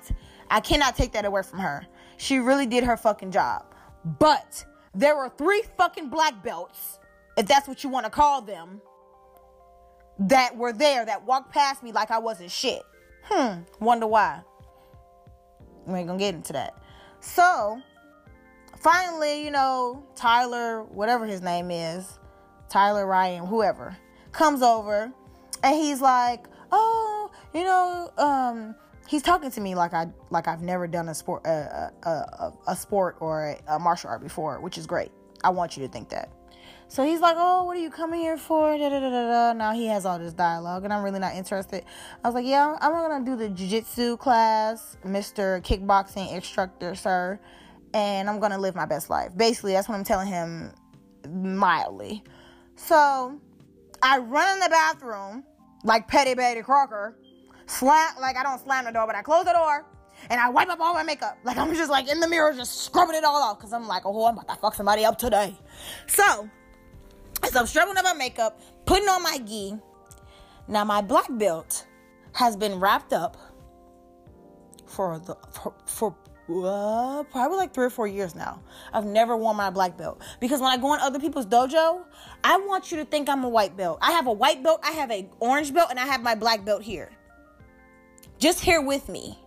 [0.50, 1.86] I cannot take that away from her.
[2.18, 3.74] She really did her fucking job.
[4.20, 7.00] But there were three fucking black belts,
[7.38, 8.82] if that's what you want to call them
[10.20, 12.82] that were there that walked past me like I wasn't shit.
[13.24, 14.42] Hmm, wonder why.
[15.86, 16.76] We ain't gonna get into that.
[17.20, 17.82] So,
[18.78, 22.20] finally, you know, Tyler, whatever his name is,
[22.70, 23.98] Tyler Ryan, whoever,
[24.32, 25.12] comes over
[25.64, 28.76] and he's like, "Oh, you know, um,
[29.08, 32.76] he's talking to me like I like I've never done a sport, a, a, a
[32.76, 35.12] sport or a, a martial art before, which is great.
[35.44, 36.30] I want you to think that."
[36.94, 39.74] So he's like, "Oh, what are you coming here for?" Da, da, da, da, Now
[39.74, 41.84] he has all this dialogue, and I'm really not interested.
[42.24, 47.40] I was like, "Yeah, I'm gonna do the jiu-jitsu class, Mister Kickboxing Instructor, sir,
[47.96, 50.72] and I'm gonna live my best life." Basically, that's what I'm telling him,
[51.28, 52.24] mildly.
[52.76, 53.40] So
[54.04, 55.46] I run in the bathroom
[55.84, 57.18] like Petty Betty Crocker,
[57.66, 59.84] slam like I don't slam the door, but I close the door
[60.30, 61.40] and I wipe up all my makeup.
[61.44, 64.04] Like I'm just like in the mirror, just scrubbing it all off because I'm like,
[64.06, 65.58] oh, I'm about to fuck somebody up today.
[66.06, 66.48] So
[67.52, 69.76] so I'm struggling with my makeup, putting on my gi.
[70.68, 71.86] Now my black belt
[72.34, 73.38] has been wrapped up
[74.86, 76.16] for the for, for
[76.50, 78.62] uh, probably like three or four years now.
[78.92, 82.04] I've never worn my black belt because when I go in other people's dojo,
[82.44, 84.00] I want you to think I'm a white belt.
[84.02, 86.66] I have a white belt, I have a orange belt, and I have my black
[86.66, 87.12] belt here.
[88.40, 89.40] Just here with me.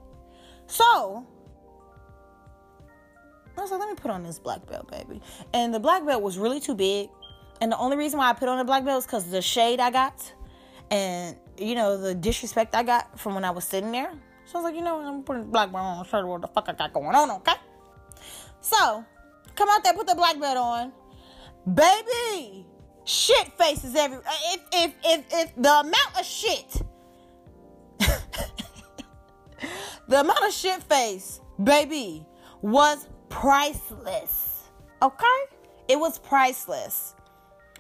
[0.66, 1.26] So
[3.56, 5.20] I was like, let me put on this black belt, baby.
[5.52, 7.09] And the black belt was really too big.
[7.60, 9.80] And the only reason why I put on the black belt is because the shade
[9.80, 10.32] I got
[10.90, 14.12] and, you know, the disrespect I got from when I was sitting there.
[14.44, 16.48] So I was like, you know, I'm putting black belt on, show you what the
[16.48, 17.54] fuck I got going on, okay?
[18.60, 19.04] So,
[19.54, 20.92] come out there, put the black belt on.
[21.74, 22.66] Baby,
[23.04, 24.18] shit faces every.
[24.18, 26.82] If, if, if, if the amount of shit,
[30.08, 32.24] the amount of shit face, baby,
[32.62, 34.64] was priceless.
[35.02, 35.38] Okay?
[35.88, 37.15] It was priceless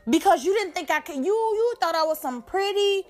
[0.08, 1.16] because you didn't think I could.
[1.16, 3.04] You you thought I was some pretty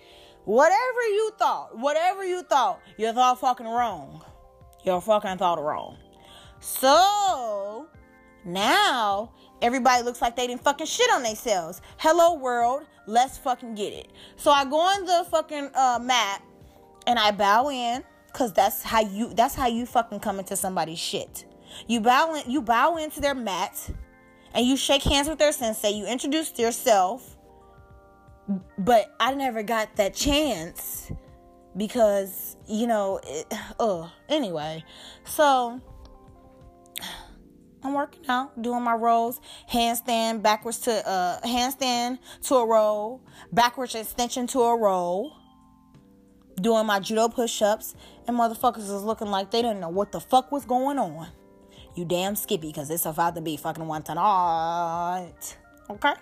[0.46, 4.24] Whatever you thought, whatever you thought, you thought fucking wrong.
[4.84, 5.96] You fucking thought wrong.
[6.60, 7.88] So
[8.44, 11.82] now everybody looks like they didn't fucking shit on themselves.
[11.96, 14.12] Hello world, let's fucking get it.
[14.36, 16.44] So I go on the fucking uh, map
[17.08, 21.00] and I bow in, cause that's how you that's how you fucking come into somebody's
[21.00, 21.44] shit.
[21.88, 23.90] You bow in, you bow into their mat
[24.56, 25.90] and you shake hands with their sensei.
[25.90, 27.36] You introduce yourself,
[28.78, 31.12] but I never got that chance
[31.76, 33.46] because you know, it,
[33.78, 34.82] uh, anyway.
[35.24, 35.80] So
[37.84, 39.40] I'm working out, doing my rolls,
[39.70, 43.20] handstand backwards to uh handstand to a roll,
[43.52, 45.36] backwards extension to a roll,
[46.62, 47.94] doing my judo push-ups,
[48.26, 51.28] and motherfuckers is looking like they didn't know what the fuck was going on.
[51.96, 55.56] You damn skippy, cause it's about to be fucking one tonight.
[55.88, 56.12] Okay?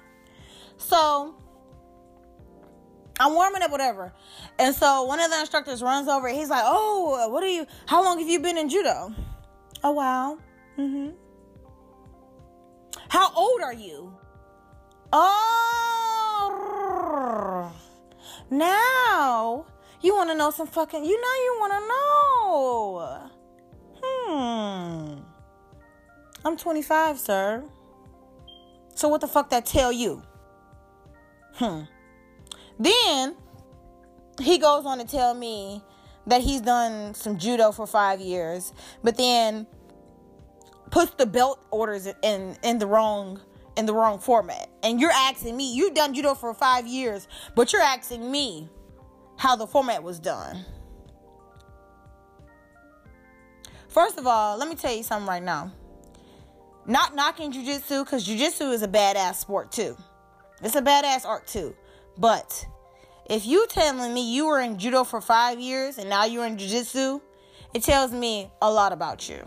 [0.76, 1.34] So
[3.18, 4.12] I'm warming up, whatever.
[4.58, 6.28] And so one of the instructors runs over.
[6.28, 7.66] He's like, "Oh, what are you?
[7.86, 9.14] How long have you been in judo?"
[9.82, 10.38] A while.
[10.78, 11.10] Mm-hmm.
[13.08, 14.16] How old are you?
[15.12, 15.72] Oh,
[18.50, 19.66] now
[20.00, 21.04] you want to know some fucking.
[21.04, 23.30] You know you want to know.
[24.02, 25.33] Hmm.
[26.44, 27.64] I'm 25, sir.
[28.94, 30.22] So what the fuck that tell you?
[31.54, 31.82] Hmm.
[32.78, 33.36] Then
[34.40, 35.82] he goes on to tell me
[36.26, 39.66] that he's done some judo for five years, but then
[40.90, 43.40] puts the belt orders in in the wrong
[43.76, 44.68] in the wrong format.
[44.82, 48.68] And you're asking me, you've done judo for five years, but you're asking me
[49.36, 50.64] how the format was done.
[53.88, 55.72] First of all, let me tell you something right now.
[56.86, 59.96] Not knocking jujitsu, because jujitsu is a badass sport too.
[60.62, 61.74] It's a badass art too.
[62.18, 62.66] But
[63.28, 66.58] if you telling me you were in judo for five years and now you're in
[66.58, 67.20] jiu-jitsu,
[67.72, 69.42] it tells me a lot about you.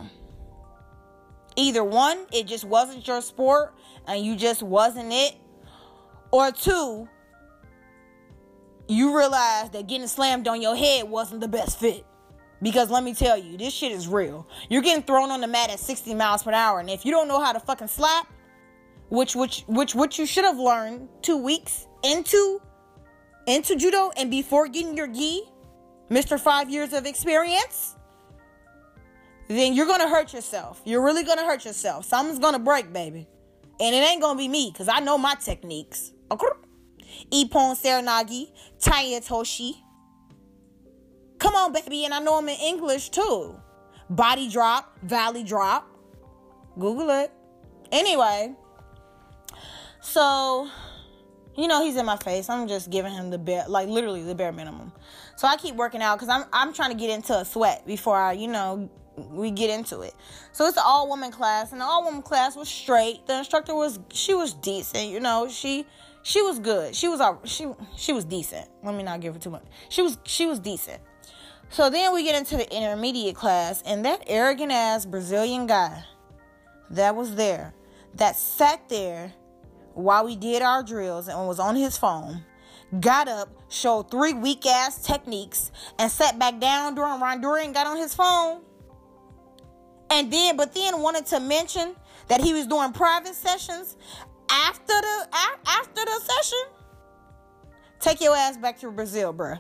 [1.56, 3.74] Either one, it just wasn't your sport
[4.08, 5.36] and you just wasn't it.
[6.32, 7.08] Or two,
[8.88, 12.06] you realized that getting slammed on your head wasn't the best fit.
[12.62, 14.48] Because let me tell you, this shit is real.
[14.70, 17.28] You're getting thrown on the mat at 60 miles per hour, and if you don't
[17.28, 18.28] know how to fucking slap,
[19.10, 22.62] which which which which you should have learned two weeks into
[23.46, 25.44] into judo and before getting your gi,
[26.10, 26.40] Mr.
[26.40, 27.96] Five years of experience,
[29.48, 30.82] then you're gonna hurt yourself.
[30.84, 32.06] You're really gonna hurt yourself.
[32.06, 33.28] Something's gonna break, baby.
[33.80, 36.12] And it ain't gonna be me, because I know my techniques.
[37.32, 39.76] Ippon Seoinage, Tai Otoshi.
[41.48, 43.58] Come on, baby, and I know them in English too.
[44.10, 45.90] Body drop, valley drop.
[46.78, 47.32] Google it.
[47.90, 48.54] Anyway,
[50.02, 50.70] so
[51.56, 52.50] you know he's in my face.
[52.50, 54.92] I'm just giving him the bare, like literally the bare minimum.
[55.38, 58.18] So I keep working out because I'm I'm trying to get into a sweat before
[58.18, 60.16] I, you know, we get into it.
[60.52, 63.26] So it's an all woman class, and the all woman class was straight.
[63.26, 65.48] The instructor was she was decent, you know.
[65.48, 65.86] She
[66.24, 66.94] she was good.
[66.94, 68.68] She was she she was decent.
[68.84, 69.64] Let me not give her too much.
[69.88, 71.02] She was she was decent.
[71.70, 76.04] So then we get into the intermediate class, and that arrogant ass Brazilian guy
[76.90, 77.74] that was there,
[78.16, 79.34] that sat there
[79.94, 82.44] while we did our drills and was on his phone,
[83.00, 87.86] got up, showed three weak ass techniques, and sat back down during Randori and got
[87.86, 88.62] on his phone.
[90.10, 91.96] And then, but then wanted to mention
[92.30, 93.98] that he was doing private sessions
[94.50, 95.28] after the
[95.68, 96.60] after the session.
[98.00, 99.60] Take your ass back to Brazil, bruh.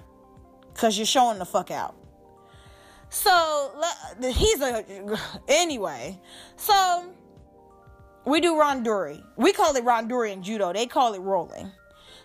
[0.78, 1.96] Cause you're showing the fuck out.
[3.10, 3.72] So
[4.22, 4.84] he's a
[5.48, 6.20] anyway.
[6.56, 7.14] So
[8.26, 9.24] we do randori.
[9.38, 10.74] We call it randori in judo.
[10.74, 11.72] They call it rolling.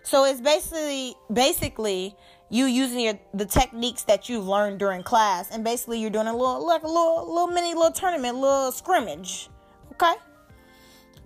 [0.03, 2.15] So it's basically basically
[2.51, 6.37] you using your, the techniques that you've learned during class, and basically you're doing a
[6.37, 9.49] little like a little little mini little tournament, little scrimmage.
[9.93, 10.15] Okay,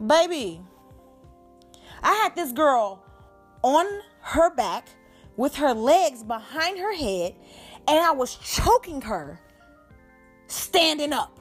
[0.06, 0.60] baby.
[2.02, 3.02] I had this girl
[3.62, 3.86] on
[4.20, 4.88] her back
[5.36, 7.34] with her legs behind her head,
[7.86, 9.40] and I was choking her
[10.46, 11.40] standing up.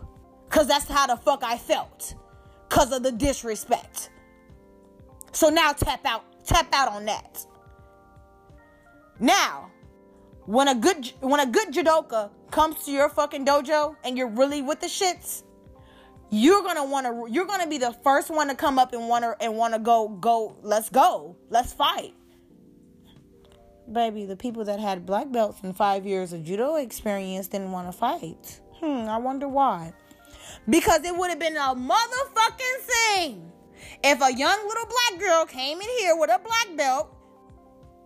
[0.49, 2.15] Cause that's how the fuck I felt
[2.69, 4.09] because of the disrespect.
[5.31, 7.45] So now tap out, tap out on that.
[9.19, 9.71] Now,
[10.45, 14.61] when a good when a good judoka comes to your fucking dojo and you're really
[14.61, 15.43] with the shits,
[16.29, 19.23] you're gonna want to you're gonna be the first one to come up and want
[19.23, 22.13] to and want to go go let's go let's fight
[23.91, 27.87] baby the people that had black belts and five years of judo experience didn't want
[27.87, 29.93] to fight hmm i wonder why
[30.69, 33.51] because it would have been a motherfucking thing
[34.03, 37.15] if a young little black girl came in here with a black belt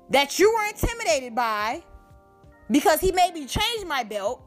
[0.10, 1.84] that you were intimidated by
[2.72, 4.42] because he made me change my belt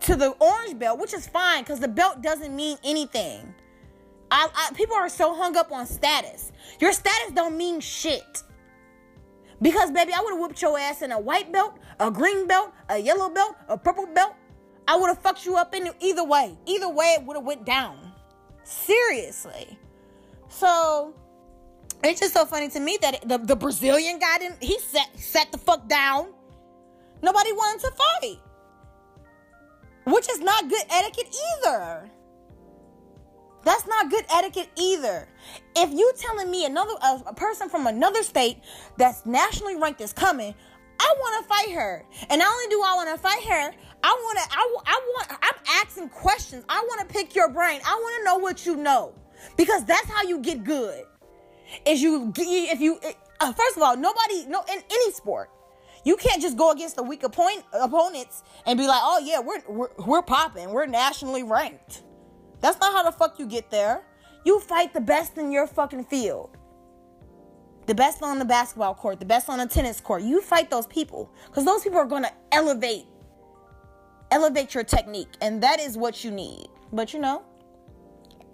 [0.00, 3.54] to the orange belt, which is fine because the belt doesn't mean anything.
[4.30, 6.52] I, I, people are so hung up on status.
[6.80, 8.42] Your status don't mean shit.
[9.62, 12.72] Because baby, I would have whooped your ass in a white belt, a green belt,
[12.88, 14.34] a yellow belt, a purple belt.
[14.88, 16.58] I would have fucked you up in either way.
[16.66, 18.12] Either way, it would have went down.
[18.64, 19.78] Seriously.
[20.48, 21.14] So
[22.02, 25.52] it's just so funny to me that the, the Brazilian guy didn't he sat sat
[25.52, 26.32] the fuck down.
[27.22, 28.38] Nobody wanted to fight.
[30.06, 31.34] Which is not good etiquette
[31.64, 32.10] either.
[33.64, 35.28] That's not good etiquette either.
[35.76, 38.58] If you telling me another a, a person from another state
[38.96, 40.54] that's nationally ranked is coming,
[40.98, 42.04] I want to fight her.
[42.28, 45.38] And not only do I want to fight her, I want to I, I want
[45.42, 46.64] I'm asking questions.
[46.68, 47.80] I want to pick your brain.
[47.86, 49.14] I want to know what you know.
[49.56, 51.04] Because that's how you get good.
[51.86, 52.98] Is you if you
[53.40, 55.50] uh, first of all, nobody no in any sport
[56.04, 59.62] you can't just go against the weak opponent, opponents and be like, "Oh yeah, we're
[59.68, 60.70] we're, we're popping.
[60.70, 62.02] We're nationally ranked."
[62.62, 64.02] That's not how the fuck you get there.
[64.44, 66.56] You fight the best in your fucking field.
[67.86, 70.22] The best on the basketball court, the best on the tennis court.
[70.22, 73.06] You fight those people cuz those people are going to elevate
[74.30, 76.68] elevate your technique and that is what you need.
[76.92, 77.42] But you know,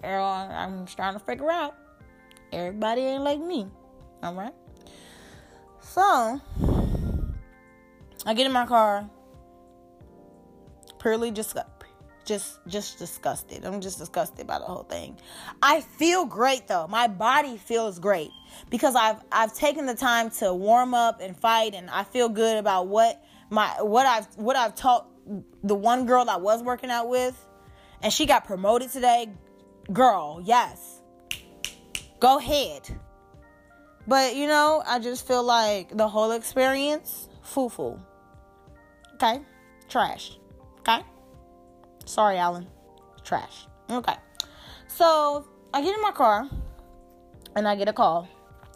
[0.02, 1.76] I'm trying to figure out
[2.52, 3.68] everybody ain't like me.
[4.22, 4.54] All right?
[5.80, 6.40] So,
[8.26, 9.08] I get in my car,
[10.98, 11.56] purely just
[12.28, 13.64] just just disgusted.
[13.64, 15.18] I'm just disgusted by the whole thing.
[15.62, 16.86] I feel great though.
[16.86, 18.30] My body feels great
[18.70, 22.58] because I've I've taken the time to warm up and fight and I feel good
[22.58, 23.20] about what
[23.50, 25.08] my what I've what I've taught
[25.64, 27.36] the one girl I was working out with
[28.02, 29.28] and she got promoted today.
[29.92, 31.00] Girl, yes.
[32.20, 32.82] Go ahead.
[34.06, 37.98] But you know, I just feel like the whole experience, foo foo.
[39.14, 39.40] Okay?
[39.88, 40.38] Trash.
[42.08, 42.66] Sorry, Allen.
[43.22, 43.66] Trash.
[43.90, 44.14] Okay.
[44.86, 46.48] So I get in my car
[47.54, 48.26] and I get a call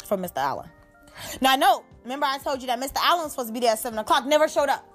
[0.05, 0.37] from Mr.
[0.37, 0.68] Allen.
[1.41, 2.99] Now I know, remember I told you that Mr.
[2.99, 4.87] Allen was supposed to be there at 7 o'clock, never showed up.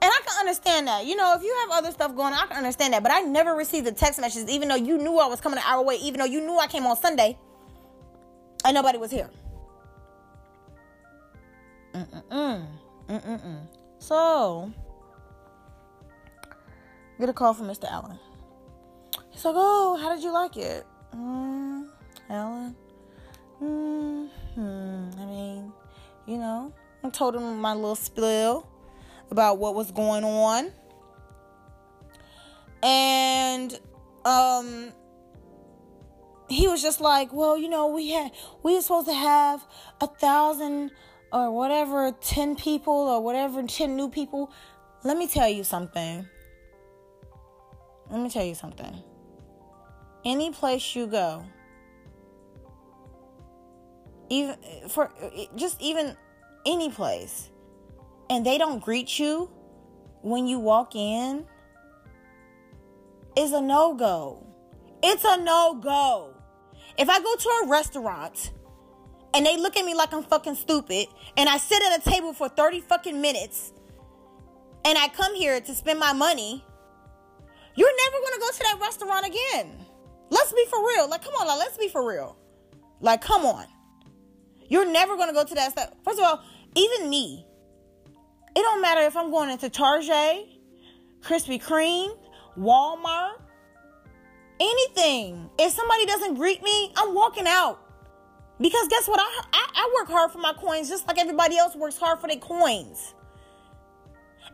[0.00, 1.04] And I can understand that.
[1.04, 3.02] You know, if you have other stuff going on, I can understand that.
[3.02, 5.64] But I never received the text messages, even though you knew I was coming an
[5.66, 7.36] hour away, even though you knew I came on Sunday
[8.64, 9.30] and nobody was here.
[11.92, 12.66] Mm-mm-mm.
[13.08, 13.66] Mm-mm-mm.
[13.98, 14.72] So,
[17.22, 17.90] get a call from Mr.
[17.90, 18.18] Allen.
[19.30, 21.88] He's like, "Oh, how did you like it, mm,
[22.28, 22.76] Allen?"
[23.58, 24.26] Hmm.
[24.56, 25.72] I mean,
[26.26, 26.72] you know,
[27.04, 28.66] I told him my little spill
[29.30, 30.72] about what was going on,
[32.82, 33.78] and
[34.24, 34.92] um,
[36.48, 38.32] he was just like, "Well, you know, we had
[38.64, 39.64] we were supposed to have
[40.00, 40.90] a thousand
[41.32, 44.52] or whatever, 10 people or whatever, 10 new people,
[45.02, 46.28] let me tell you something.
[48.12, 49.02] Let me tell you something.
[50.22, 51.46] Any place you go,
[54.28, 54.56] even
[54.88, 55.10] for
[55.56, 56.14] just even
[56.66, 57.48] any place,
[58.28, 59.50] and they don't greet you
[60.20, 61.46] when you walk in,
[63.34, 64.46] is a no go.
[65.02, 66.34] It's a no go.
[66.98, 68.52] If I go to a restaurant
[69.32, 71.06] and they look at me like I'm fucking stupid,
[71.38, 73.72] and I sit at a table for 30 fucking minutes,
[74.84, 76.62] and I come here to spend my money,
[77.74, 79.86] you're never gonna go to that restaurant again.
[80.30, 81.08] Let's be for real.
[81.08, 82.36] Like, come on, like, let's be for real.
[83.00, 83.66] Like, come on.
[84.68, 85.90] You're never gonna go to that stuff.
[86.04, 86.42] First of all,
[86.74, 87.44] even me,
[88.56, 90.46] it don't matter if I'm going into Target,
[91.20, 92.16] Krispy Kreme,
[92.58, 93.40] Walmart,
[94.60, 95.50] anything.
[95.58, 97.78] If somebody doesn't greet me, I'm walking out.
[98.60, 99.20] Because guess what?
[99.20, 102.28] I, I, I work hard for my coins just like everybody else works hard for
[102.28, 103.14] their coins.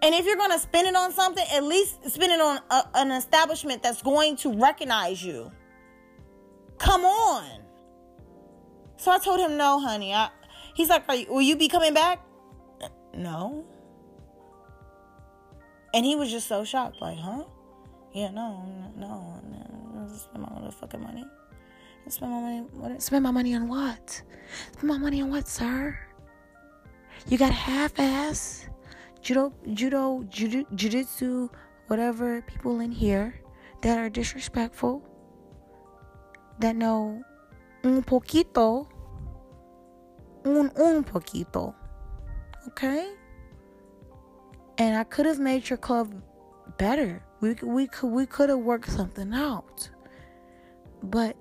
[0.00, 2.82] And if you're going to spend it on something, at least spend it on a,
[2.94, 5.50] an establishment that's going to recognize you.
[6.78, 7.62] Come on.
[8.96, 10.14] So I told him, no, honey.
[10.14, 10.30] I,
[10.74, 12.24] he's like, you, will you be coming back?
[13.14, 13.64] No.
[15.92, 17.44] And he was just so shocked, like, huh?
[18.12, 18.64] Yeah, no,
[18.96, 20.08] no, no.
[20.16, 21.24] Spend my motherfucking money.
[22.08, 22.66] Spend my money.
[22.72, 23.02] What?
[23.02, 24.22] Spend my money on what?
[24.72, 25.98] Spend my money on what, sir?
[27.28, 28.66] You got half-ass
[29.20, 31.48] judo, judo, judo, jujitsu,
[31.88, 33.40] whatever people in here
[33.82, 35.02] that are disrespectful,
[36.60, 37.22] that know
[37.84, 38.88] un poquito,
[40.44, 41.74] un un poquito,
[42.68, 43.12] okay?
[44.78, 46.14] And I could have made your club
[46.76, 47.22] better.
[47.40, 49.88] We we could we could have worked something out,
[51.02, 51.36] but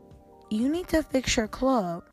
[0.49, 2.03] you need to fix your club.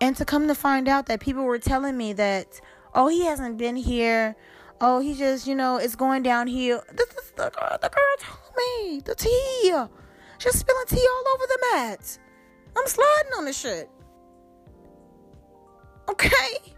[0.00, 2.60] And to come to find out that people were telling me that,
[2.94, 4.36] oh, he hasn't been here
[4.80, 6.82] oh, he just, you know, it's going downhill.
[6.92, 7.78] This is the girl.
[7.80, 9.72] The girl told me the tea.
[10.38, 12.18] Just spilling tea all over the mat.
[12.76, 13.90] I'm sliding on the shit.
[16.08, 16.74] Okay.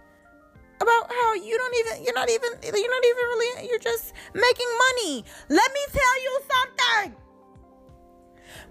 [0.81, 4.67] About how you don't even, you're not even, you're not even really, you're just making
[4.79, 5.25] money.
[5.51, 7.17] Let me tell you something.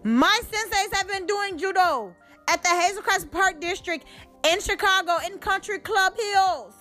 [0.04, 2.16] My senseis have been doing judo
[2.48, 4.06] at the Hazel Crest Park District
[4.48, 6.79] in Chicago in Country Club Hills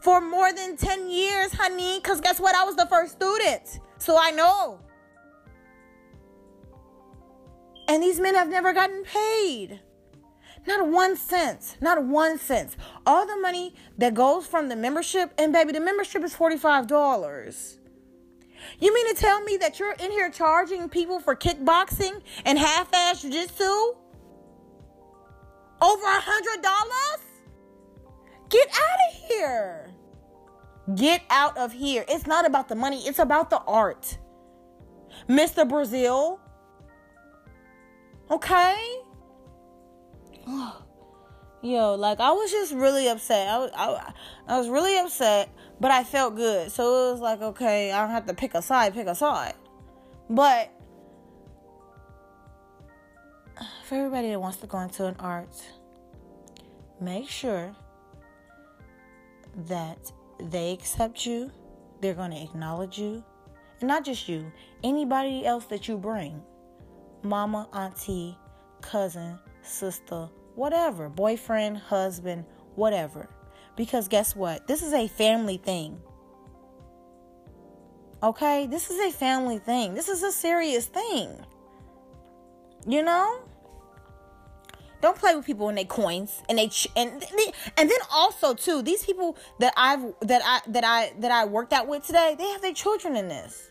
[0.00, 1.98] for more than 10 years, honey.
[1.98, 2.54] Because guess what?
[2.54, 3.80] I was the first student.
[3.98, 4.80] So I know.
[7.88, 9.80] And these men have never gotten paid.
[10.66, 11.78] Not one cent.
[11.80, 12.76] Not one cent.
[13.06, 17.78] All the money that goes from the membership, and baby, the membership is $45.
[18.78, 22.92] You mean to tell me that you're in here charging people for kickboxing and half
[22.92, 23.64] ass jiu jitsu?
[25.80, 27.27] Over a hundred dollars?
[28.48, 29.90] Get out of here.
[30.94, 32.04] Get out of here.
[32.08, 34.18] It's not about the money, it's about the art.
[35.28, 35.68] Mr.
[35.68, 36.40] Brazil.
[38.30, 39.00] Okay?
[41.62, 43.48] Yo, like I was just really upset.
[43.48, 44.12] I was, I,
[44.46, 46.70] I was really upset, but I felt good.
[46.70, 49.54] So it was like, okay, I don't have to pick a side, pick a side.
[50.30, 50.72] But
[53.84, 55.54] for everybody that wants to go into an art,
[57.00, 57.74] make sure
[59.66, 61.50] that they accept you,
[62.00, 63.24] they're going to acknowledge you,
[63.80, 64.50] and not just you,
[64.82, 66.42] anybody else that you bring
[67.22, 68.36] mama, auntie,
[68.80, 72.44] cousin, sister, whatever, boyfriend, husband,
[72.74, 73.28] whatever.
[73.76, 74.66] Because guess what?
[74.66, 76.00] This is a family thing.
[78.22, 78.66] Okay?
[78.66, 79.94] This is a family thing.
[79.94, 81.30] This is a serious thing.
[82.86, 83.47] You know?
[85.00, 87.22] Don't play with people and they coins and they and
[87.76, 91.72] and then also too these people that I've that I that I that I worked
[91.72, 93.68] out with today they have their children in this.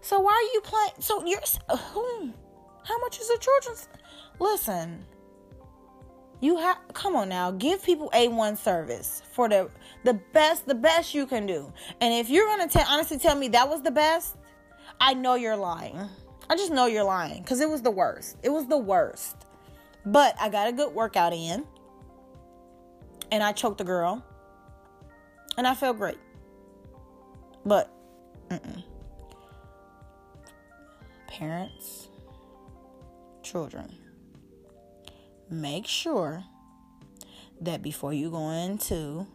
[0.00, 0.92] So why are you playing?
[1.00, 2.30] So you're hmm,
[2.84, 3.88] how much is a children's?
[4.38, 5.04] Listen,
[6.40, 9.70] you have come on now, give people A1 service for the
[10.04, 11.72] the best the best you can do.
[12.00, 14.36] And if you're going to honestly tell me that was the best,
[15.00, 15.98] I know you're lying.
[16.48, 18.36] I just know you're lying cuz it was the worst.
[18.42, 19.37] It was the worst.
[20.04, 21.66] But I got a good workout in.
[23.30, 24.24] And I choked the girl.
[25.56, 26.18] And I felt great.
[27.64, 27.92] But
[28.48, 28.82] mm-mm.
[31.26, 32.08] parents,
[33.42, 33.98] children
[35.50, 36.44] make sure
[37.60, 39.26] that before you go into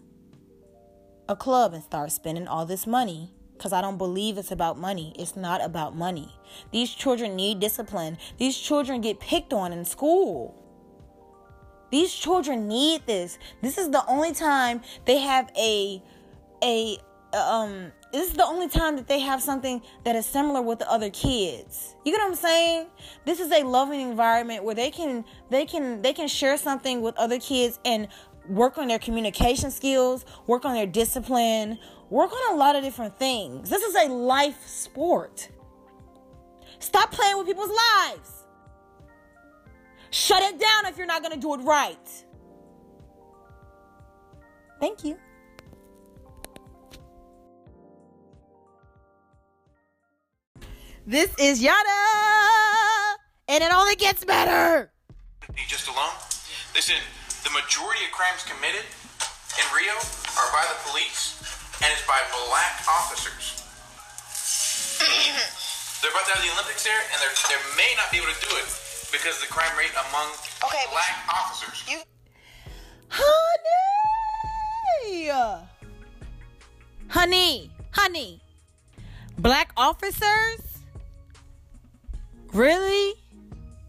[1.27, 3.33] a club and start spending all this money,
[3.63, 5.13] because I don't believe it's about money.
[5.17, 6.27] It's not about money.
[6.73, 8.17] These children need discipline.
[8.37, 10.53] These children get picked on in school.
[11.89, 13.39] These children need this.
[13.61, 16.03] This is the only time they have a
[16.61, 16.97] a
[17.33, 20.91] um this is the only time that they have something that is similar with the
[20.91, 21.95] other kids.
[22.03, 22.87] You get what I'm saying?
[23.25, 27.15] This is a loving environment where they can they can they can share something with
[27.17, 28.09] other kids and
[28.47, 31.79] work on their communication skills, work on their discipline,
[32.13, 33.71] work on a lot of different things.
[33.71, 35.49] This is a life sport.
[36.77, 38.43] Stop playing with people's lives.
[40.11, 42.25] Shut it down if you're not going to do it right.
[44.79, 45.17] Thank you.
[51.07, 53.15] This is Yana,
[53.47, 54.91] and it only gets better.
[55.67, 56.13] Just alone.
[56.75, 56.95] Listen,
[57.43, 58.85] the majority of crimes committed
[59.59, 61.42] in Rio are by the police,
[61.81, 62.19] and it's by
[62.49, 63.63] black officers.
[66.01, 68.41] they're about to have the Olympics there, and they're, they may not be able to
[68.45, 68.67] do it
[69.11, 70.29] because the crime rate among
[70.65, 71.83] okay, black officers.
[71.89, 72.01] You,
[73.09, 73.69] honey,
[77.09, 78.41] honey, honey,
[79.37, 80.73] black officers
[82.53, 83.15] Really?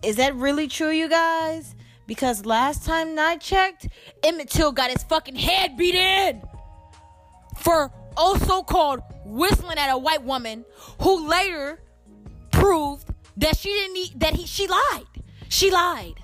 [0.03, 1.74] Is that really true, you guys?
[2.07, 3.89] Because last time I checked,
[4.22, 6.43] Emmett Till got his fucking head beat in
[7.64, 10.64] for also called whistling at a white woman
[11.00, 11.80] who later
[12.52, 13.08] proved
[13.38, 15.06] that she didn't need, that he she lied.
[15.48, 16.14] She lied.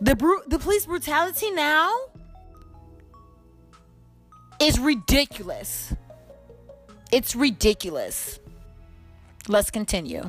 [0.00, 1.94] The bru- the police brutality now
[4.60, 5.94] is ridiculous.
[7.12, 8.40] It's ridiculous.
[9.46, 10.22] Let's continue.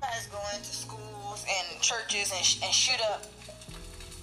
[0.00, 3.24] Guys go into schools and churches and, sh- and shoot up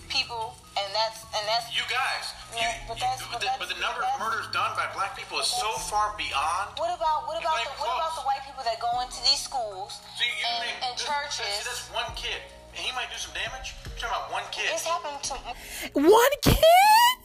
[0.10, 2.32] people, and that's and that's you guys.
[2.56, 5.16] Yeah, you, but, that's, you, but, the, but the number of murders done by black
[5.16, 6.76] people is so far beyond.
[6.80, 10.00] What about what about the, what about the white people that go into these schools
[10.16, 11.52] so you, and, mean, and this, churches?
[11.68, 12.40] That's, that's one kid,
[12.76, 13.76] and he might do some damage.
[13.98, 14.72] You're talking about one kid.
[14.72, 15.36] It's happened to
[16.00, 17.22] one kid.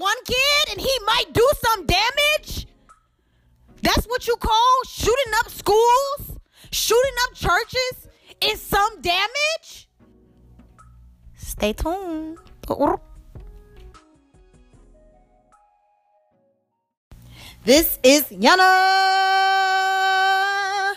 [0.00, 2.66] one kid and he might do some damage?
[3.82, 6.38] That's what you call shooting up schools?
[6.70, 8.08] Shooting up churches
[8.42, 9.88] is some damage?
[11.60, 12.40] Stay tuned.
[17.68, 18.64] This is Yana.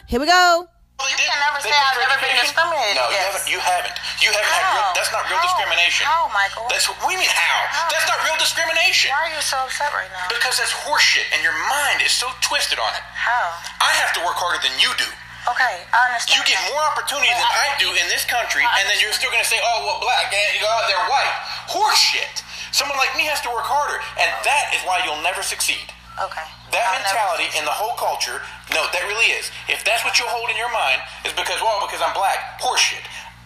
[0.08, 0.64] Here we go.
[0.64, 3.44] You can never say I've never been discriminated No, you haven't.
[3.52, 3.98] You haven't.
[4.24, 4.88] You haven't had real.
[4.88, 4.96] How?
[4.96, 5.52] That's not real How?
[5.52, 6.08] discrimination.
[6.08, 6.64] How, Michael?
[6.72, 7.28] That's what we mean.
[7.28, 7.68] How?
[7.68, 7.92] How?
[7.92, 9.12] That's not real discrimination.
[9.12, 10.32] Why are you so upset right now?
[10.32, 13.04] Because that's horseshit, and your mind is so twisted on it.
[13.20, 13.52] How?
[13.84, 15.12] I have to work harder than you do.
[15.44, 16.40] Okay, I understand.
[16.40, 19.44] You get more opportunity than I do in this country, and then you're still going
[19.44, 21.36] to say, "Oh, well, black and oh, they're white."
[21.68, 22.44] Horseshit.
[22.72, 25.94] Someone like me has to work harder, and that is why you'll never succeed.
[26.18, 26.46] Okay.
[26.74, 28.42] That I'll mentality in the whole culture,
[28.74, 29.50] no, that really is.
[29.70, 32.62] If that's what you'll hold in your mind, is because, well, because I'm black.
[32.62, 33.02] Horseshit.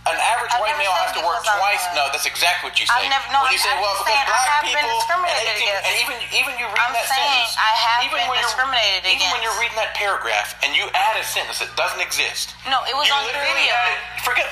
[0.08, 1.84] An average I've white male has to work twice.
[1.93, 2.95] No, that's exactly what you say.
[2.95, 4.72] I've never- no, when you I'm- say, I'm well, because saying I black have been
[4.72, 5.84] people, and, discriminated 18 against.
[5.88, 8.99] and even even you read I'm that sentence, I have even been when you're- discriminated
[9.12, 12.55] Even when you're reading that paragraph and you add a sentence that doesn't exist.
[12.72, 13.76] No, it was on the video.
[13.76, 14.47] added- forget.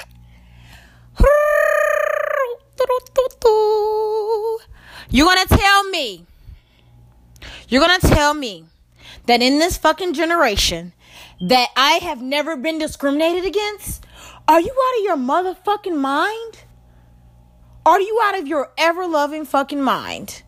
[5.10, 6.26] You're gonna tell me,
[7.70, 8.66] you're gonna tell me
[9.28, 10.94] that in this fucking generation
[11.40, 14.05] that I have never been discriminated against?
[14.48, 16.64] Are you out of your motherfucking mind?
[17.86, 20.44] Are you out of your ever loving fucking mind?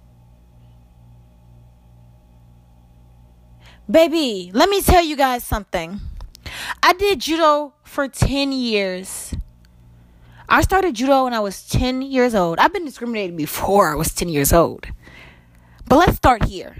[3.89, 5.99] Baby, let me tell you guys something.
[6.83, 9.33] I did judo for 10 years.
[10.49, 12.59] I started judo when I was 10 years old.
[12.59, 14.87] I've been discriminated before I was 10 years old.
[15.87, 16.75] But let's start here.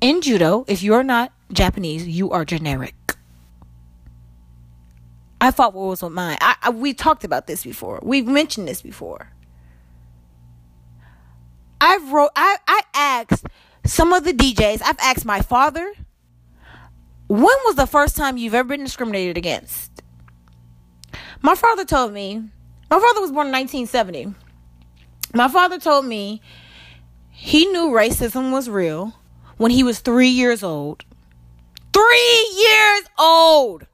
[0.00, 3.03] In judo, if you're not Japanese, you are generic.
[5.44, 6.38] I fought what was on mine.
[6.40, 8.00] I, I, we talked about this before.
[8.02, 9.30] We've mentioned this before.
[11.78, 12.30] I've wrote.
[12.34, 13.44] I I asked
[13.84, 14.80] some of the DJs.
[14.82, 15.92] I've asked my father.
[17.28, 20.02] When was the first time you've ever been discriminated against?
[21.42, 22.42] My father told me.
[22.90, 24.34] My father was born in 1970.
[25.34, 26.40] My father told me
[27.28, 29.12] he knew racism was real
[29.58, 31.04] when he was three years old.
[31.92, 33.86] Three years old.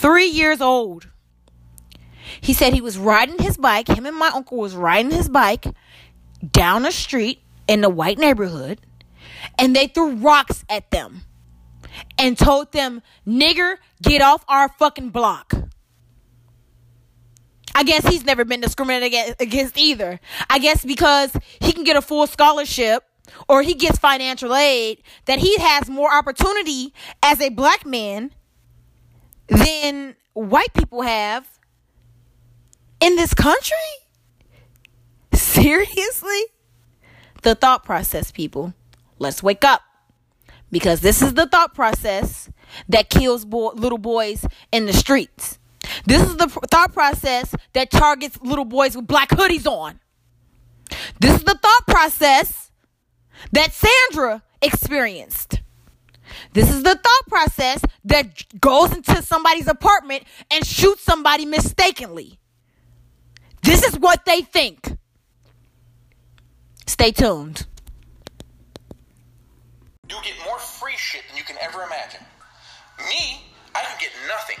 [0.00, 1.08] Three years old.
[2.40, 3.86] He said he was riding his bike.
[3.86, 5.66] Him and my uncle was riding his bike
[6.50, 8.80] down a street in the white neighborhood,
[9.58, 11.24] and they threw rocks at them
[12.16, 15.52] and told them, "Nigger, get off our fucking block."
[17.74, 20.18] I guess he's never been discriminated against, against either.
[20.48, 23.04] I guess because he can get a full scholarship
[23.48, 28.32] or he gets financial aid, that he has more opportunity as a black man
[29.50, 31.46] than white people have
[33.00, 33.76] in this country?
[35.34, 36.44] Seriously?
[37.42, 38.74] The thought process, people.
[39.18, 39.82] Let's wake up.
[40.70, 42.48] Because this is the thought process
[42.88, 45.58] that kills little boys in the streets.
[46.06, 49.98] This is the thought process that targets little boys with black hoodies on.
[51.20, 52.70] This is the thought process
[53.52, 55.60] that Sandra experienced.
[56.52, 62.38] This is the thought process that goes into somebody's apartment and shoots somebody mistakenly.
[63.62, 64.96] This is what they think.
[66.86, 67.66] Stay tuned.
[70.08, 72.20] You get more free shit than you can ever imagine.
[72.98, 74.56] Me, I can get nothing.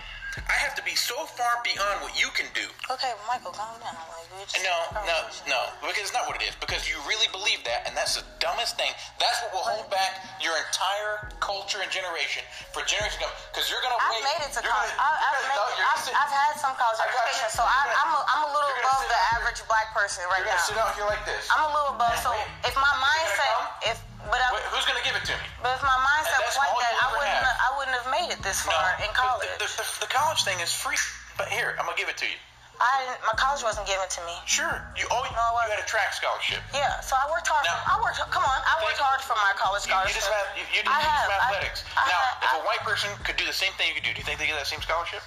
[0.48, 2.66] I have to be so far beyond what you can do.
[2.90, 3.94] Okay, well, Michael, calm down.
[3.94, 5.18] Like, just- No, no,
[5.50, 6.54] no, because it's not what it is.
[6.62, 8.90] Because you really believe that, and that's the dumbest thing.
[9.20, 13.34] That's what will hold back your entire culture and generation for generations to come.
[13.52, 14.24] Because you're gonna I've wait.
[14.26, 14.90] made it to college.
[14.90, 15.76] gonna- you're I've, gonna- made no, it.
[15.76, 17.36] gonna I've, I've had some college I got you.
[17.36, 20.40] education, so I, gonna- I'm, a, I'm a little above the average black person right
[20.42, 20.70] You're gonna now.
[20.70, 21.46] sit out here like this.
[21.52, 22.16] I'm a little above.
[22.24, 22.70] So Wait.
[22.70, 23.96] if my mindset, if
[24.30, 25.46] but I, Wait, who's gonna give it to me?
[25.60, 27.34] but if my mindset was like that, I wouldn't.
[27.34, 27.44] have.
[27.44, 29.50] Have, I wouldn't have made it this far in college.
[29.58, 30.96] The, the, the, the college thing is free.
[31.36, 32.38] But here, I'm gonna give it to you.
[32.80, 34.32] I didn't, my college wasn't given to me.
[34.48, 36.64] Sure, you oh, No, it you had a track scholarship.
[36.72, 37.60] Yeah, so I worked hard.
[37.68, 38.16] Now- I worked.
[38.32, 40.16] Come on, I worked hard for my college You, you scholarship.
[40.16, 41.04] just have you, you, I you have.
[41.04, 41.84] just have I- athletics.
[41.92, 44.08] I now, have- if I- a white person could do the same thing you could
[44.08, 45.20] do, do you think they get that same scholarship?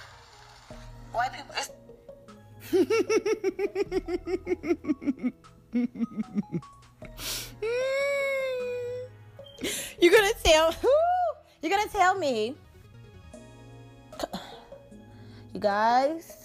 [1.14, 1.54] White people.
[1.54, 1.70] It's,
[10.00, 10.88] You're gonna tell who?
[11.62, 12.54] You're gonna tell me.
[15.52, 16.44] You guys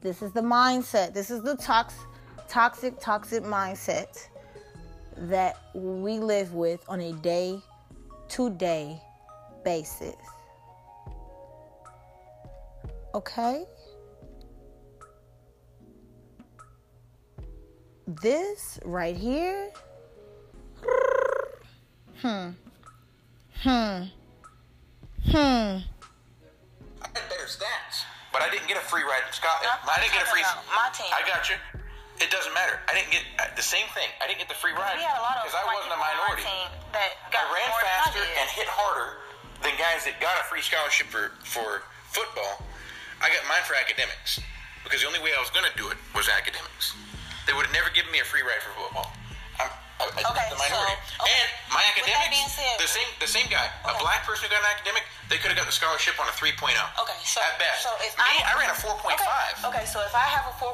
[0.00, 1.12] this is the mindset.
[1.12, 1.94] This is the tox,
[2.48, 4.28] toxic toxic mindset
[5.16, 7.58] that we live with on a day
[8.28, 9.00] to day
[9.64, 10.14] basis.
[13.14, 13.64] Okay?
[18.06, 19.72] This right here.
[22.18, 22.58] Hmm.
[23.62, 24.10] Hmm.
[25.30, 25.86] Hmm.
[26.98, 29.70] I had better stats, but I didn't get a free ride in Scotland.
[29.86, 30.42] I didn't get a free.
[30.42, 31.10] No, no, my team.
[31.14, 31.54] I got you.
[32.18, 32.82] It doesn't matter.
[32.90, 34.10] I didn't get uh, the same thing.
[34.18, 35.98] I didn't get the free ride We had a lot of because I wasn't a
[35.98, 36.50] people on our minority.
[36.90, 39.22] I got ran more than I faster and hit harder
[39.62, 42.66] than guys that got a free scholarship for, for football.
[43.22, 44.42] I got mine for academics
[44.82, 46.98] because the only way I was going to do it was academics.
[47.46, 49.14] They would have never given me a free ride for football.
[50.16, 50.96] I, I, Okay, the minority.
[51.16, 51.34] so, okay.
[51.34, 55.04] And my academics, the same the same guy, a black person who got an academic,
[55.28, 56.54] they could have got the scholarship on a 3.0.
[56.72, 57.84] Okay, so at best.
[57.84, 59.12] so if me, I, I ran a 4.5.
[59.12, 59.24] Okay,
[59.68, 60.72] okay, so if I have a 4.0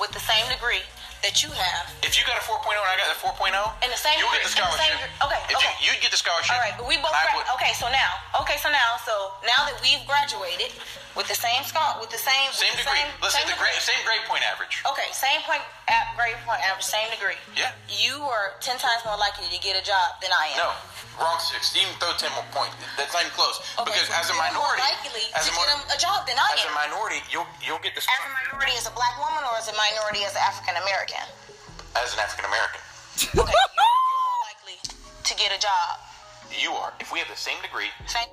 [0.00, 0.84] with the same degree
[1.24, 3.48] that you have, If you got a 4.0 and I got a 4.0,
[3.80, 5.24] And the same you'll get the and the same scholarship.
[5.24, 5.72] okay, If okay.
[5.80, 6.52] You, you'd get the scholarship.
[6.52, 7.16] all right, but we both.
[7.16, 8.12] Gra- would- okay, so now,
[8.44, 10.68] okay, so now, so now that we've graduated
[11.16, 13.00] with the same scholar, with the same, Same the degree.
[13.00, 14.84] same, Listen, same the grade, same grade point average.
[14.84, 17.38] Okay, same point, at grade point average, same degree.
[17.56, 17.72] Yeah.
[17.88, 20.60] You are ten times more likely to get a job than I am.
[20.60, 20.70] No,
[21.24, 21.72] wrong six.
[21.78, 22.74] Even throw 10 more points.
[23.00, 23.62] That's not even close.
[23.80, 26.36] Okay, because so as a minority, likely as to a, get a, a job than
[26.36, 28.26] I as a minority, you'll you'll get the scholarship.
[28.28, 31.22] As a minority, as a black woman, or as a minority, as an African American.
[31.96, 32.80] As an African American.
[33.24, 34.78] Okay, you're, you're more likely
[35.22, 35.98] to get a job.
[36.60, 36.92] You are.
[37.00, 38.28] If we have the same degree, Same.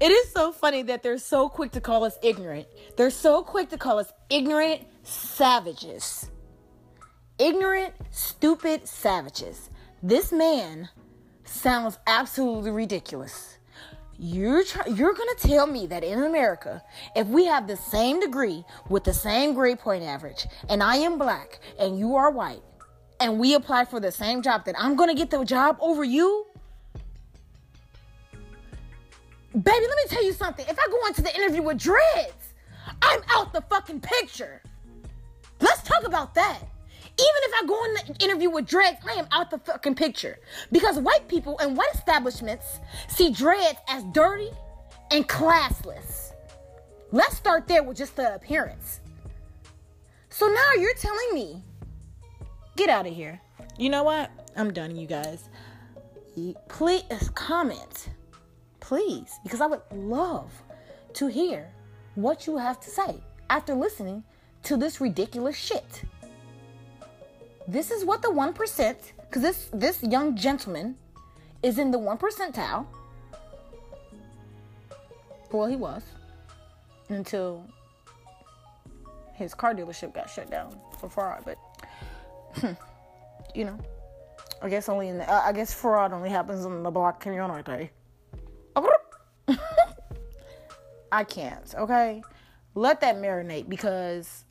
[0.00, 2.68] It is so funny that they're so quick to call us ignorant.
[2.96, 6.30] They're so quick to call us ignorant savages.
[7.38, 9.70] Ignorant, stupid savages.
[10.02, 10.88] This man
[11.44, 13.57] sounds absolutely ridiculous.
[14.20, 16.82] You're try- you're gonna tell me that in America,
[17.14, 21.18] if we have the same degree with the same grade point average, and I am
[21.18, 22.62] black and you are white,
[23.20, 26.46] and we apply for the same job, that I'm gonna get the job over you?
[29.52, 30.66] Baby, let me tell you something.
[30.68, 32.54] If I go into the interview with dreads,
[33.00, 34.62] I'm out the fucking picture.
[35.60, 36.58] Let's talk about that.
[37.20, 40.38] Even if I go in the interview with dreads, I am out the fucking picture.
[40.70, 44.50] Because white people and white establishments see dreads as dirty
[45.10, 46.32] and classless.
[47.10, 49.00] Let's start there with just the appearance.
[50.30, 51.62] So now you're telling me,
[52.76, 53.40] get out of here.
[53.78, 54.30] You know what?
[54.56, 55.48] I'm done, you guys.
[56.68, 58.10] Please uh, comment
[58.88, 60.50] please, because I would love
[61.12, 61.70] to hear
[62.14, 64.24] what you have to say after listening
[64.62, 66.04] to this ridiculous shit.
[67.68, 70.96] This is what the 1%, because this, this young gentleman
[71.62, 72.86] is in the 1 percentile.
[75.52, 76.02] Well, he was
[77.10, 77.62] until
[79.34, 81.58] his car dealership got shut down for fraud, but
[82.54, 82.72] hmm,
[83.54, 83.78] you know,
[84.62, 87.90] I guess only in the, I guess fraud only happens in the black community.
[91.12, 92.22] I can't, okay?
[92.74, 94.44] Let that marinate because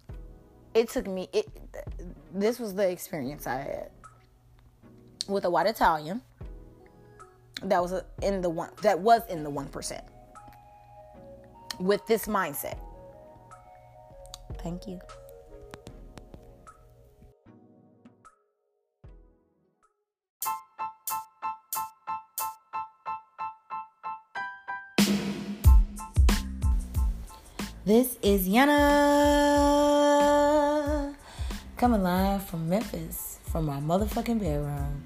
[0.74, 1.48] it took me it
[2.38, 3.90] this was the experience I had
[5.28, 6.22] with a white Italian
[7.64, 10.02] that was in the one that was in the 1%
[11.80, 12.78] with this mindset.
[14.60, 15.00] Thank you.
[27.86, 30.07] This is Yana
[31.78, 35.04] coming live from Memphis from my motherfucking bedroom.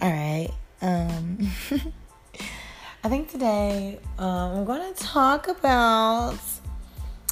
[0.00, 0.48] All right.
[0.80, 1.50] Um
[3.02, 6.38] I think today um, I'm going to talk about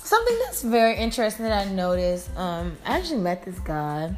[0.02, 2.36] something that's very interesting that I noticed.
[2.36, 4.16] Um I actually met this guy.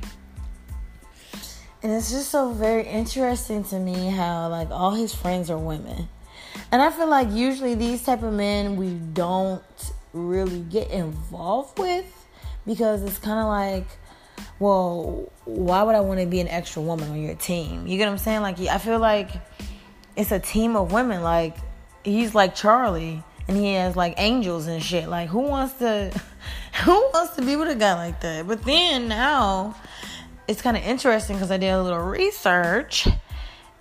[1.82, 6.08] And it's just so very interesting to me how like all his friends are women.
[6.72, 9.62] And I feel like usually these type of men we don't
[10.14, 12.06] really get involved with
[12.64, 13.86] because it's kind of like
[14.58, 17.86] well why would i want to be an extra woman on your team?
[17.86, 18.42] You get what i'm saying?
[18.42, 19.30] Like i feel like
[20.16, 21.22] it's a team of women.
[21.22, 21.56] Like
[22.04, 25.08] he's like charlie and he has like angels and shit.
[25.08, 26.12] Like who wants to
[26.84, 28.46] who wants to be with a guy like that?
[28.46, 29.76] But then now
[30.46, 33.08] it's kind of interesting because i did a little research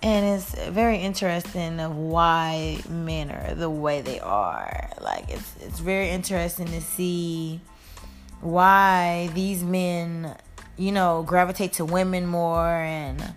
[0.04, 4.90] and it's very interesting of why men are the way they are.
[5.00, 7.62] Like it's it's very interesting to see
[8.42, 10.36] why these men,
[10.76, 13.34] you know, gravitate to women more and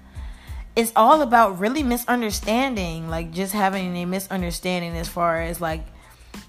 [0.75, 5.83] it's all about really misunderstanding, like just having a misunderstanding as far as like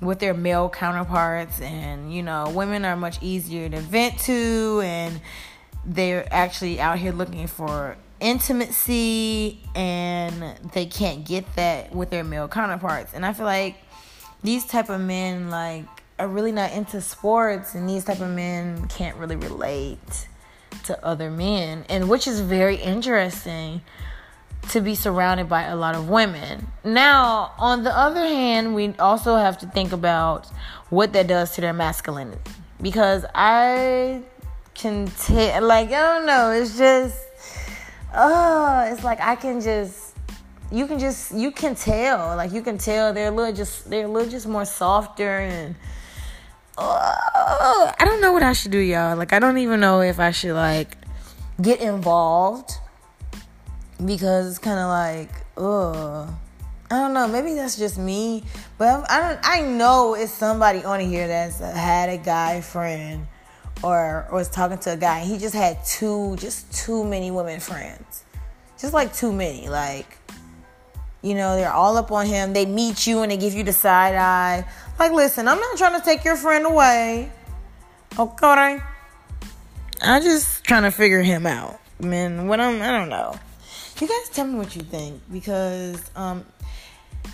[0.03, 5.21] with their male counterparts and you know, women are much easier to vent to and
[5.85, 12.49] they're actually out here looking for intimacy and they can't get that with their male
[12.49, 13.15] counterparts.
[13.15, 13.77] And i feel like
[14.43, 15.87] these type of men like
[16.19, 20.29] are really not into sports and these type of men can't really relate
[20.85, 23.83] to other men and which is very interesting
[24.71, 26.69] to be surrounded by a lot of women.
[26.85, 30.47] Now, on the other hand, we also have to think about
[30.91, 32.39] what that does to their masculinity
[32.81, 34.23] because I
[34.75, 37.19] can tell like I don't know, it's just
[38.15, 40.17] oh, it's like I can just
[40.71, 44.05] you can just you can tell like you can tell they're a little just they're
[44.05, 45.75] a little just more softer and
[46.81, 49.17] I don't know what I should do, y'all.
[49.17, 50.97] Like I don't even know if I should like
[51.61, 52.71] get involved
[54.05, 56.35] because it's kind of like, ugh.
[56.91, 57.29] I don't know.
[57.29, 58.45] Maybe that's just me,
[58.79, 59.39] but I don't.
[59.43, 63.27] I know it's somebody on here that's had a guy friend,
[63.83, 65.21] or, or was talking to a guy.
[65.21, 68.25] he just had two, just too many women friends,
[68.79, 69.69] just like too many.
[69.69, 70.17] Like,
[71.21, 72.55] you know, they're all up on him.
[72.55, 74.67] They meet you and they give you the side eye.
[74.99, 77.31] Like, listen, I'm not trying to take your friend away.
[78.19, 78.81] Okay.
[80.03, 81.81] I'm just trying to figure him out.
[82.01, 83.39] Man, what I'm, I don't know.
[84.01, 86.47] You guys tell me what you think because um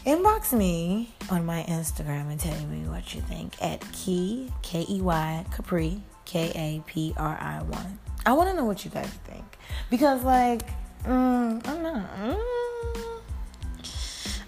[0.07, 5.03] inbox me on my Instagram and tell me what you think at Key K E
[5.03, 7.99] Y Kapri K A P R I one.
[8.25, 9.45] I want to know what you guys think
[9.91, 10.67] because like
[11.05, 12.17] mm, I'm not.
[12.17, 13.14] Mm,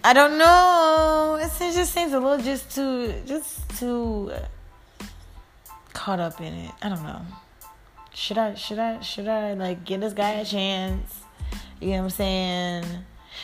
[0.03, 1.39] I don't know.
[1.41, 5.05] It just seems a little just too just too uh,
[5.93, 6.71] caught up in it.
[6.81, 7.21] I don't know.
[8.13, 11.21] Should I should I should I like give this guy a chance?
[11.79, 12.85] You know what I'm saying?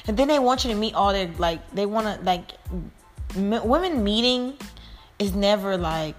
[0.08, 2.52] And then they want you to meet all their like they want to like
[3.36, 4.54] m- women meeting
[5.20, 6.16] is never like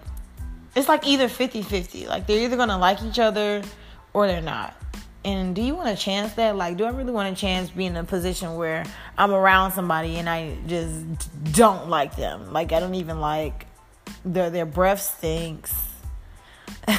[0.77, 2.09] it's like either 50-50.
[2.09, 3.63] Like they're either going to like each other
[4.13, 4.77] or they're not.
[5.25, 7.93] And do you want a chance that like do I really want a chance being
[7.93, 8.85] in a position where
[9.17, 12.53] I'm around somebody and I just don't like them?
[12.53, 13.67] Like I don't even like
[14.25, 15.75] their their breath stinks.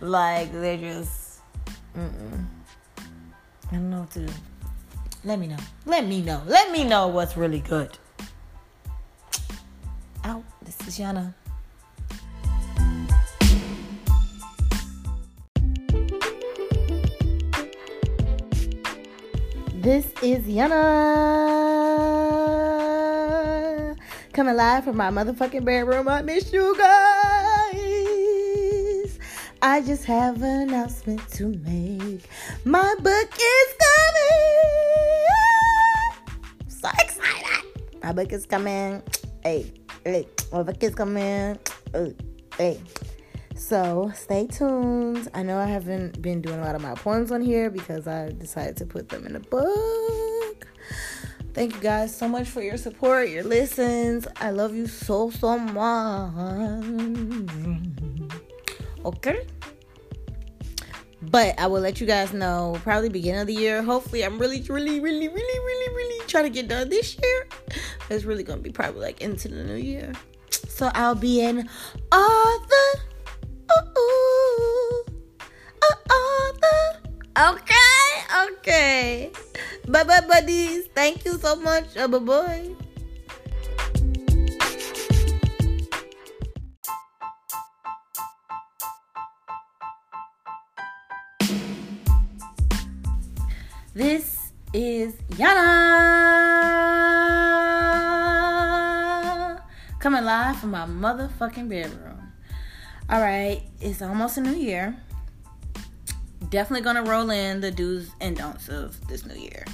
[0.00, 1.40] like they're just
[1.94, 2.46] mm-mm.
[2.98, 4.32] I don't know what to do.
[5.24, 5.58] Let me know.
[5.84, 6.42] Let me know.
[6.46, 7.96] Let me know what's really good.
[10.24, 10.44] Out.
[10.62, 11.34] This is Yana.
[19.82, 20.78] This is Yana.
[24.32, 26.06] Coming live from my motherfucking bedroom.
[26.06, 27.82] I miss you guys.
[29.60, 32.28] I just have an announcement to make.
[32.64, 35.26] My book is coming.
[36.68, 37.64] So excited.
[38.04, 39.02] My book is coming.
[39.42, 39.72] Hey,
[40.04, 41.58] hey, my book is coming.
[42.56, 42.80] Hey.
[43.62, 45.28] So stay tuned.
[45.34, 48.32] I know I haven't been doing a lot of my poems on here because I
[48.32, 50.66] decided to put them in a book.
[51.54, 54.26] Thank you guys so much for your support, your listens.
[54.40, 56.34] I love you so, so much.
[59.04, 59.46] Okay?
[61.22, 63.80] But I will let you guys know probably beginning of the year.
[63.80, 67.46] Hopefully, I'm really, really, really, really, really, really trying to get done this year.
[68.10, 70.12] It's really gonna be probably like into the new year.
[70.68, 71.68] So I'll be in
[72.10, 73.11] all author.
[75.82, 77.52] Uh-uh.
[77.52, 78.06] Okay,
[78.44, 79.30] okay.
[79.88, 80.86] Bye bye, buddies.
[80.94, 81.94] Thank you so much.
[81.94, 82.70] Bye bye.
[93.94, 95.82] This is Yana
[100.00, 102.11] coming live from my motherfucking bedroom.
[103.12, 104.96] All right, it's almost a new year.
[106.48, 109.64] Definitely gonna roll in the do's and don'ts of this new year.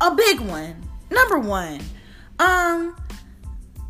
[0.00, 1.80] A big one, number one,
[2.38, 2.96] um,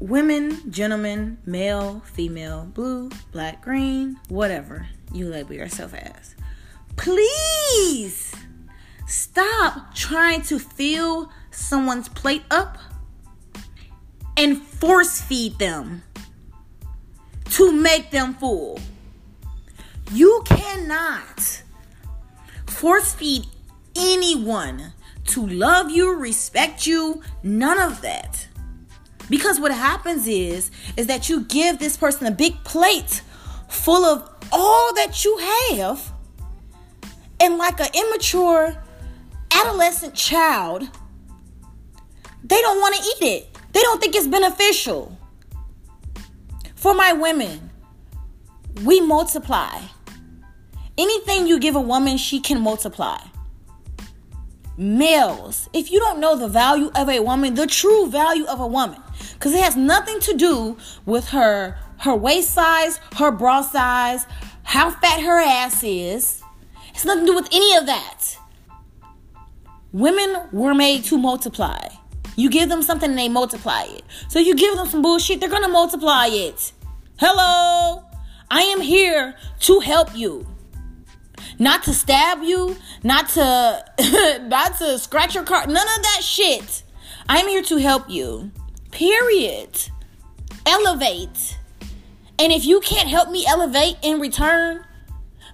[0.01, 6.35] women, gentlemen, male, female, blue, black, green, whatever you label yourself as.
[6.97, 8.35] Please
[9.07, 12.79] Stop trying to fill someone's plate up
[14.37, 16.03] and force feed them
[17.51, 18.81] to make them full.
[20.13, 21.63] You cannot
[22.67, 23.47] force feed
[23.97, 24.93] anyone
[25.27, 28.47] to love you, respect you, none of that.
[29.31, 33.23] Because what happens is is that you give this person a big plate
[33.69, 36.13] full of all that you have
[37.41, 38.77] and like an immature
[39.51, 40.89] adolescent child,
[42.43, 43.59] they don't want to eat it.
[43.73, 45.19] They don't think it's beneficial.
[46.85, 47.71] For my women,
[48.85, 49.81] we multiply.
[50.99, 53.21] Anything you give a woman, she can multiply.
[54.77, 58.67] Males, if you don't know the value of a woman, the true value of a
[58.67, 59.01] woman,
[59.33, 60.77] Because it has nothing to do
[61.07, 64.27] with her her waist size, her bra size,
[64.63, 66.43] how fat her ass is.
[66.91, 68.37] It's nothing to do with any of that.
[69.91, 71.89] Women were made to multiply.
[72.37, 74.05] You give them something and they multiply it.
[74.29, 76.73] So you give them some bullshit, they're gonna multiply it.
[77.19, 78.05] Hello?
[78.51, 80.47] I am here to help you.
[81.59, 83.85] Not to stab you, not to
[84.49, 86.83] not to scratch your car, none of that shit.
[87.29, 88.51] I'm here to help you.
[88.91, 89.89] Period.
[90.67, 91.59] Elevate.
[92.39, 94.85] And if you can't help me elevate in return,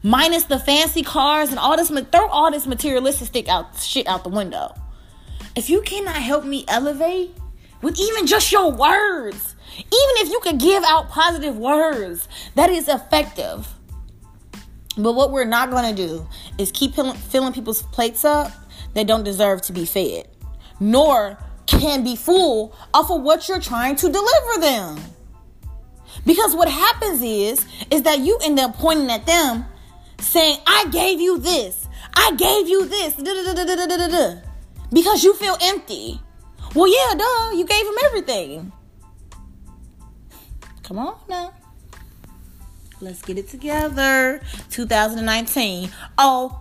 [0.03, 4.31] minus the fancy cars and all this, throw all this materialistic out shit out the
[4.31, 4.75] window.
[5.61, 7.37] If you cannot help me elevate
[7.83, 12.89] with even just your words, even if you could give out positive words, that is
[12.89, 13.69] effective.
[14.97, 18.51] But what we're not going to do is keep filling people's plates up
[18.95, 20.29] that don't deserve to be fed,
[20.81, 21.37] nor
[21.67, 24.99] can be full off of what you're trying to deliver them.
[26.25, 29.67] Because what happens is is that you end up pointing at them
[30.21, 31.87] saying, "I gave you this.
[32.15, 33.13] I gave you this."
[34.93, 36.21] Because you feel empty.
[36.75, 38.73] Well, yeah, duh, you gave him everything.
[40.83, 41.53] Come on now.
[43.01, 44.43] Let's get it together.
[44.71, 45.91] 2019.
[46.19, 46.61] Oh,